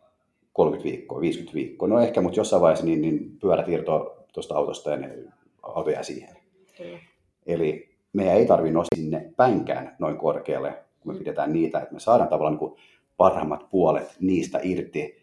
[0.53, 1.87] 30 viikkoa, 50 viikkoa?
[1.87, 5.17] No ehkä, mutta jossain vaiheessa niin, niin pyörät irtoaa tuosta autosta ja ne
[5.63, 6.35] auto jää siihen.
[6.77, 6.99] Kyllä.
[7.45, 11.19] Eli meidän ei tarvitse nostaa sinne päinkään noin korkealle, kun me mm.
[11.19, 12.75] pidetään niitä, että me saadaan tavallaan niin
[13.17, 15.21] parhaimmat puolet niistä irti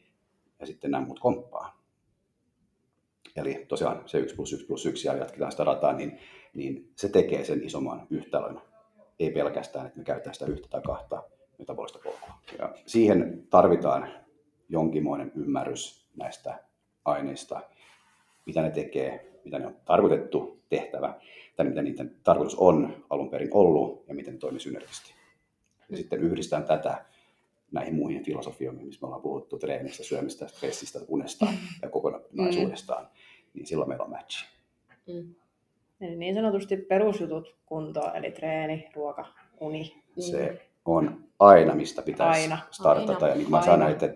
[0.60, 1.78] ja sitten nämä muut komppaa.
[3.36, 6.18] Eli tosiaan se 1 plus 1 plus 1 ja jatketaan sitä rataa, niin,
[6.54, 8.60] niin se tekee sen isomman yhtälön.
[9.18, 11.22] Ei pelkästään, että me käytetään sitä yhtä tai kahta
[11.58, 12.34] metabolista polkua.
[12.58, 14.08] Ja siihen tarvitaan
[14.68, 16.60] jonkinmoinen ymmärrys näistä
[17.04, 17.60] aineista
[18.48, 21.20] mitä ne tekee, mitä ne on tarkoitettu tehtävä,
[21.58, 25.14] tai mitä niiden tarkoitus on alun perin ollut, ja miten ne toimii synergisesti.
[25.90, 27.04] Ja sitten yhdistään tätä
[27.72, 31.46] näihin muihin filosofioihin, missä me ollaan puhuttu treenistä, syömistä, stressistä, unesta
[31.82, 33.08] ja kokonaisuudestaan, mm.
[33.54, 34.46] niin silloin meillä on matchi.
[35.06, 35.34] Mm.
[36.00, 39.26] Eli niin sanotusti perusjutut kuntoon, eli treeni, ruoka,
[39.60, 40.02] uni.
[40.18, 42.58] Se on aina, mistä pitäisi aina.
[42.70, 43.12] startata.
[43.12, 43.28] Aina.
[43.28, 44.06] Ja niin kuin mä sanoin, että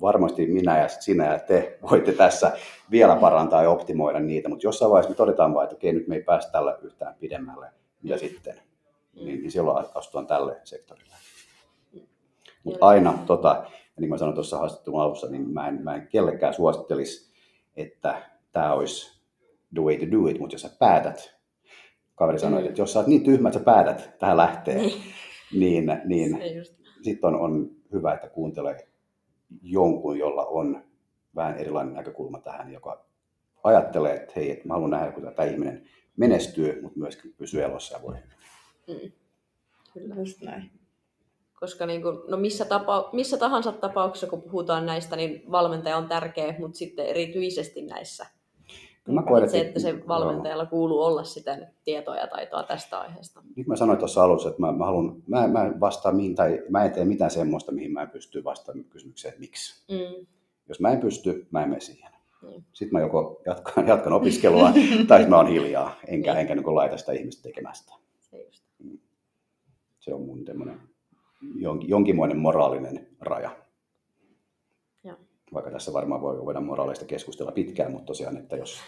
[0.00, 2.52] varmasti minä ja sinä ja te voitte tässä
[2.90, 6.14] vielä parantaa ja optimoida niitä, mutta jossain vaiheessa me todetaan vain, että okei, nyt me
[6.14, 7.70] ei päästä tällä yhtään pidemmälle,
[8.02, 8.54] ja sitten,
[9.14, 11.14] niin, niin silloin astutaan tälle sektorille.
[12.64, 13.64] Mutta aina, tota,
[14.00, 17.32] niin kuin sanoin tuossa haastattelun alussa, niin mä en, mä en kellekään suosittelisi,
[17.76, 18.22] että
[18.52, 19.20] tämä olisi
[19.74, 21.38] the way to do it, mutta jos sä päätät,
[22.14, 26.04] kaveri sanoi, että jos sä oot niin tyhmä, että sä päätät tähän lähtee, niin, niin,
[26.04, 26.38] niin
[27.02, 28.87] sitten on, on hyvä, että kuuntelee
[29.62, 30.84] jonkun, jolla on
[31.34, 33.04] vähän erilainen näkökulma tähän, joka
[33.64, 37.96] ajattelee, että hei, että mä haluan nähdä, kun tämä ihminen menestyy, mutta myöskin pysyy elossa
[37.96, 38.14] ja voi
[38.88, 39.12] mm.
[39.92, 40.14] Kyllä.
[40.14, 40.70] Just näin.
[41.60, 46.08] Koska niin kuin, no missä, tapa, missä tahansa tapauksessa, kun puhutaan näistä, niin valmentaja on
[46.08, 48.26] tärkeä, mutta sitten erityisesti näissä.
[49.14, 49.98] Mä koen, se, että se joo.
[50.08, 53.42] valmentajalla kuuluu olla sitä tietoa ja taitoa tästä aiheesta.
[53.54, 56.62] Kuin mä sanoin tuossa alussa, että mä, mä, haluan, mä, mä en vastaa mihin, tai
[56.68, 59.84] mä en tee mitään semmoista, mihin mä en pysty vastaamaan kysymykseen, että miksi.
[59.92, 60.26] Mm.
[60.68, 62.12] Jos mä en pysty, mä en mene siihen.
[62.42, 62.64] Niin.
[62.72, 64.70] Sitten mä joko jatkan, jatkan opiskelua,
[65.08, 66.40] tai mä oon hiljaa, enkä, Niin.
[66.40, 67.94] enkä niin laita sitä ihmistä tekemästä.
[68.20, 68.64] Se just.
[70.00, 70.44] Se on mun
[71.54, 73.50] jonkin, jonkinmoinen moraalinen raja.
[75.54, 78.80] Vaikka tässä varmaan voi, voidaan moraalista keskustella pitkään, mutta tosiaan, että jos,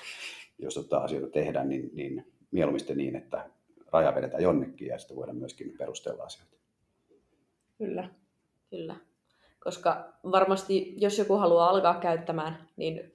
[0.59, 3.51] jos tota asioita tehdään, niin, niin mieluummin niin, että
[3.93, 6.57] raja vedetään jonnekin ja sitten voidaan myöskin perustella asioita.
[7.79, 8.09] Kyllä.
[8.71, 8.97] Kyllä.
[9.65, 13.13] Koska varmasti, jos joku haluaa alkaa käyttämään, niin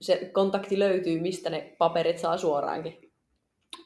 [0.00, 3.10] se kontakti löytyy, mistä ne paperit saa suoraankin.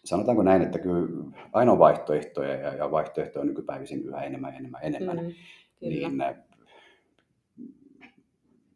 [0.04, 1.08] Sanotaanko näin, että kyllä
[1.52, 5.16] aina on vaihtoehtoja ja, ja vaihtoehtoja on nykypäivisin yhä enemmän, enemmän, enemmän.
[5.16, 5.32] Mm,
[5.80, 6.08] kyllä.
[6.08, 6.18] Niin,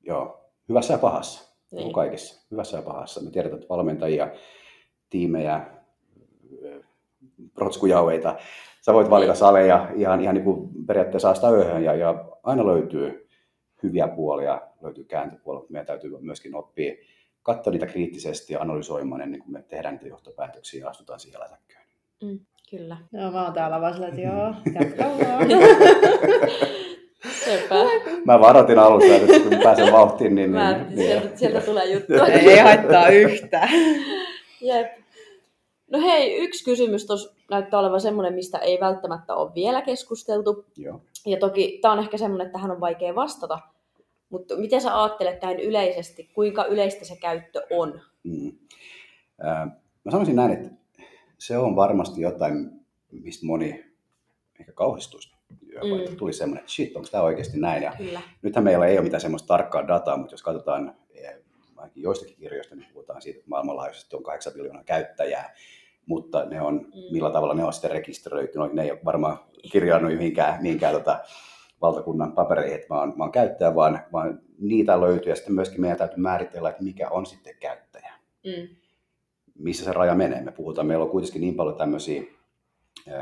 [0.07, 1.57] joo, hyvässä ja pahassa.
[1.72, 1.78] Niin.
[1.82, 1.92] Niin.
[1.92, 2.46] kaikessa.
[2.50, 3.20] Hyvässä ja pahassa.
[3.20, 4.28] Me tiedetään, että valmentajia,
[5.11, 5.66] tiimejä,
[7.54, 8.36] protskujaueita.
[8.82, 9.38] Sä voit valita Niin.
[9.38, 13.28] saleja ihan, ihan niin kuin periaatteessa asta yöhön ja, ja aina löytyy
[13.82, 16.94] hyviä puolia, löytyy kääntöpuolia, mutta meidän täytyy myöskin oppia
[17.42, 21.82] katsoa niitä kriittisesti ja analysoimaan ennen kuin me tehdään niitä johtopäätöksiä ja astutaan siihen lätäkköön.
[22.22, 22.40] Mm,
[22.70, 22.96] kyllä.
[23.12, 25.48] Joo, mä oon täällä vaan sillä, että joo, jatka vaan.
[27.47, 27.84] Sepä.
[28.24, 30.51] Mä varoitin alussa, että kun pääsen vauhtiin, niin...
[30.51, 32.26] Mä, niin, sieltä, sieltä tulee juttua.
[32.51, 33.68] Ei haittaa yhtään.
[34.61, 34.86] Jep.
[35.90, 40.64] No hei, yksi kysymys tuossa näyttää olevan semmoinen, mistä ei välttämättä ole vielä keskusteltu.
[40.76, 41.01] Joo.
[41.26, 43.59] Ja toki tämä on ehkä semmoinen, että tähän on vaikea vastata.
[44.30, 48.01] Mutta miten sä ajattelet tähän yleisesti, kuinka yleistä se käyttö on?
[48.24, 48.53] Mm.
[49.40, 49.66] Ää,
[50.07, 50.70] Mä sanoisin näin, että
[51.38, 52.70] se on varmasti jotain,
[53.11, 53.84] mistä moni
[54.61, 55.36] ehkä kauhistuisi.
[55.51, 55.99] Mm.
[55.99, 57.82] Että tuli semmoinen, että shit, onko tämä oikeasti näin?
[57.82, 58.20] Ja Kyllä.
[58.42, 61.34] nythän meillä ei ole mitään semmoista tarkkaa dataa, mutta jos katsotaan eh,
[61.76, 65.55] ainakin joistakin kirjoista, niin puhutaan siitä, että maailmanlaajuisesti on 8 miljoonaa käyttäjää,
[66.07, 67.12] mutta ne on, Mm.
[67.12, 69.38] millä tavalla ne on sitten rekisteröity, no, ne ei ole varmaan
[69.72, 71.18] kirjannut mihinkään, mihinkään tota,
[71.82, 75.80] valtakunnan papereihin, että mä oon, mä oon käyttäjä, vaan, vaan niitä löytyy, ja sitten myöskin
[75.80, 78.12] meidän täytyy määritellä, että mikä on sitten käyttäjä
[78.44, 78.76] Mm.
[79.59, 80.40] missä se raja menee.
[80.42, 82.22] Me puhutaan, meillä on kuitenkin niin paljon tämmöisiä,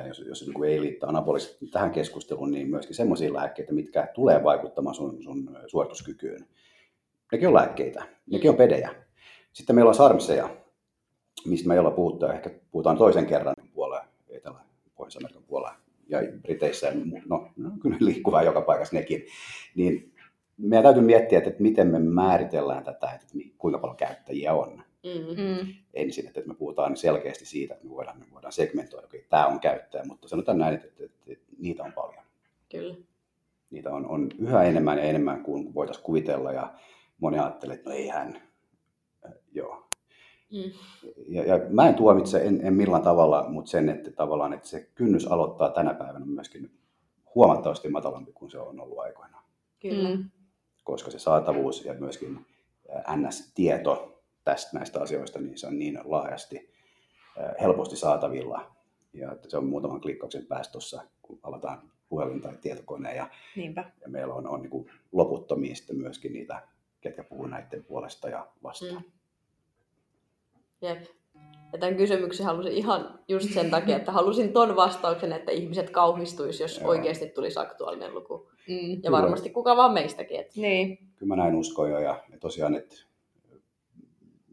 [0.07, 4.45] jos, jos niin kuin ei liittää anabolisesti tähän keskusteluun, niin myöskin semmoisia lääkkeitä, mitkä tulee
[4.45, 6.47] vaikuttamaan sun, sun suorituskykyyn.
[7.33, 8.95] Nekin on lääkkeitä, nekin on pedejä.
[9.53, 10.57] Sitten meillä on sarmseja,
[11.47, 14.59] mistä me ei olla puhuttu, ehkä puhutaan toisen kerran puolella, etelä
[14.97, 15.77] Pohjois-Amerikan puolella
[16.09, 16.93] ja Briteissä,
[17.29, 19.27] no, no kyllä liikkuvaa joka paikassa nekin.
[19.75, 20.13] Niin
[20.57, 23.27] meidän täytyy miettiä, että, miten me määritellään tätä, että
[23.59, 25.43] kuinka paljon käyttäjiä on Mm.
[25.43, 25.75] Mm.
[25.95, 29.61] ensin, että me puhutaan selkeästi siitä, että me voidaan, me voidaan segmentoida, että tämä on
[29.61, 32.25] käyttäjä, mutta sanotaan näin, että, että, että niitä on paljon.
[32.71, 32.95] Kyllä.
[33.71, 36.75] Niitä on, on yhä enemmän ja enemmän kuin voitaisiin kuvitella ja
[37.21, 38.43] moni ajattelee, että no ei hän.
[39.27, 39.89] Äh, Joo.
[40.53, 40.73] Mm.
[41.29, 44.89] Ja, ja mä en tuomitse en, en millään tavalla, mutta sen, että tavallaan että se
[44.95, 46.71] kynnys aloittaa tänä päivänä myöskin
[47.35, 49.45] huomattavasti matalampi kuin se on ollut aikoinaan.
[49.81, 50.17] Kyllä.
[50.17, 50.31] Mm.
[50.85, 52.47] Koska se saatavuus ja myöskin
[53.17, 54.14] NS-tieto
[54.45, 56.71] tästä näistä asioista, niin se on niin laajasti
[57.39, 58.71] äh, helposti saatavilla.
[59.13, 63.91] Ja että se on muutaman klikkauksen päästä tuossa, kun avataan puhelin tai tietokone ja, Niinpä.
[64.01, 66.63] ja meillä on, on niin kuin loputtomia sitten myöskin niitä,
[67.01, 69.03] ketkä puhuu näiden puolesta ja vastaan.
[69.03, 69.11] Mm.
[70.83, 71.05] Jep.
[71.73, 76.63] Ja tämän kysymyksen halusin ihan just sen takia, että halusin ton vastauksen, että ihmiset kauhistuisi,
[76.63, 76.89] jos Joo.
[76.89, 78.51] oikeasti tulisi aktuaalinen luku.
[78.69, 78.91] Mm.
[78.91, 79.11] Ja Kyllä.
[79.11, 80.41] varmasti kuka vaan meistäkin.
[80.41, 80.61] Että...
[80.61, 80.99] Niin.
[81.17, 82.97] Kyllä mä näin uskon jo ja, ja tosiaan, että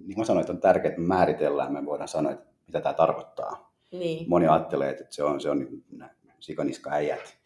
[0.08, 2.82] niin kuin mä sanoin, että on tärkeää, että me määritellään, me voidaan sanoa, että mitä
[2.82, 3.72] tämä tarkoittaa.
[3.91, 4.30] Niin.
[4.30, 7.38] Moni ajattelee, että se on, se on niin nämä sikaniska-äijät.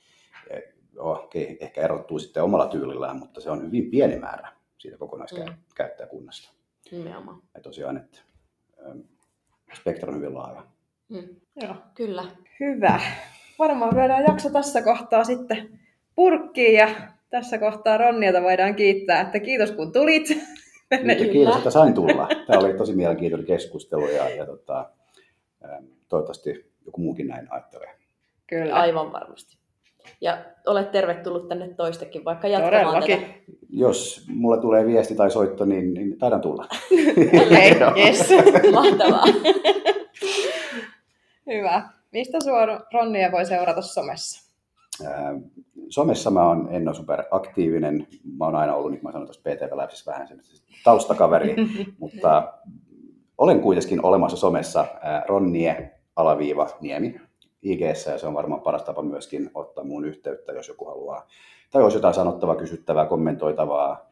[0.49, 0.61] Ja,
[0.93, 6.53] joo, okei, ehkä erottuu sitten omalla tyylillään, mutta se on hyvin pieni määrä siitä kokonaiskäyttäjäkunnasta.
[6.91, 7.41] Nimenomaan.
[7.55, 8.19] Ja tosiaan, että
[8.87, 8.99] ähm,
[9.73, 10.65] spektri on hyvin laaja.
[11.09, 11.27] Mm.
[11.61, 11.75] Joo.
[11.95, 12.23] Kyllä.
[12.59, 13.01] Hyvä.
[13.59, 15.79] Varmaan lyödään jakso tässä kohtaa sitten
[16.15, 16.89] purkkiin ja
[17.29, 20.27] tässä kohtaa Ronniota voidaan kiittää, että kiitos kun tulit.
[20.91, 21.31] Nyt Kyllä.
[21.31, 22.27] kiitos, että sain tulla.
[22.47, 24.89] Tämä oli tosi mielenkiintoinen keskustelu ja, ja tota,
[25.65, 27.95] ähm, toivottavasti joku muukin näin ajattelee.
[28.47, 28.75] Kyllä.
[28.75, 29.57] Aivan varmasti.
[30.21, 33.19] Ja olet tervetullut tänne toistekin, vaikka jatkamaan Todellakin.
[33.19, 33.33] tätä.
[33.69, 36.67] Jos mulle tulee viesti tai soitto, niin, niin taidan tulla.
[37.45, 38.29] Okei, yes.
[38.73, 39.23] Mahtavaa.
[41.47, 41.89] Hyvä.
[42.11, 44.51] Mistä sua Ronnia voi seurata somessa?
[45.89, 48.07] Somessa mä oon, en ole superaktiivinen.
[48.37, 51.55] Mä oon aina ollut, niin kuin mä sanoin tuossa PTV Labsissa, vähän semmoinen taustakaveri,
[51.99, 52.53] mutta
[53.37, 54.85] olen kuitenkin olemassa somessa
[55.27, 57.15] Ronnie alaviiva Niemi
[57.61, 61.27] ig ja se on varmaan paras tapa myöskin ottaa muun yhteyttä, jos joku haluaa,
[61.71, 64.09] tai jos jotain sanottavaa, kysyttävää, kommentoitavaa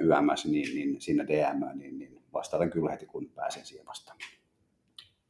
[0.00, 4.18] YMS, niin, niin sinne DM, niin, niin vastaavan kyllä heti, kun pääsen siihen vastaan.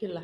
[0.01, 0.23] Kyllä.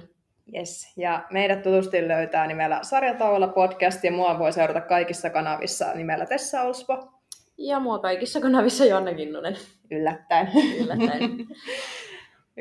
[0.55, 0.93] Yes.
[0.97, 6.63] Ja meidät tutusti löytää nimellä Sarjatauolla podcast ja mua voi seurata kaikissa kanavissa nimellä Tessa
[6.63, 7.09] Olspo.
[7.59, 9.57] Ja mua kaikissa kanavissa Joanna Kinnunen.
[9.91, 10.49] Yllättäen.
[10.81, 11.31] Yllättäen.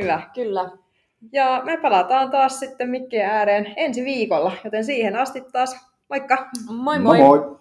[0.02, 0.22] Hyvä.
[0.36, 0.72] Kyllä.
[1.32, 5.76] Ja me palataan taas sitten mikkien ääreen ensi viikolla, joten siihen asti taas
[6.10, 6.50] moikka!
[6.68, 7.18] Moi moi!
[7.18, 7.40] moi.
[7.40, 7.58] moi.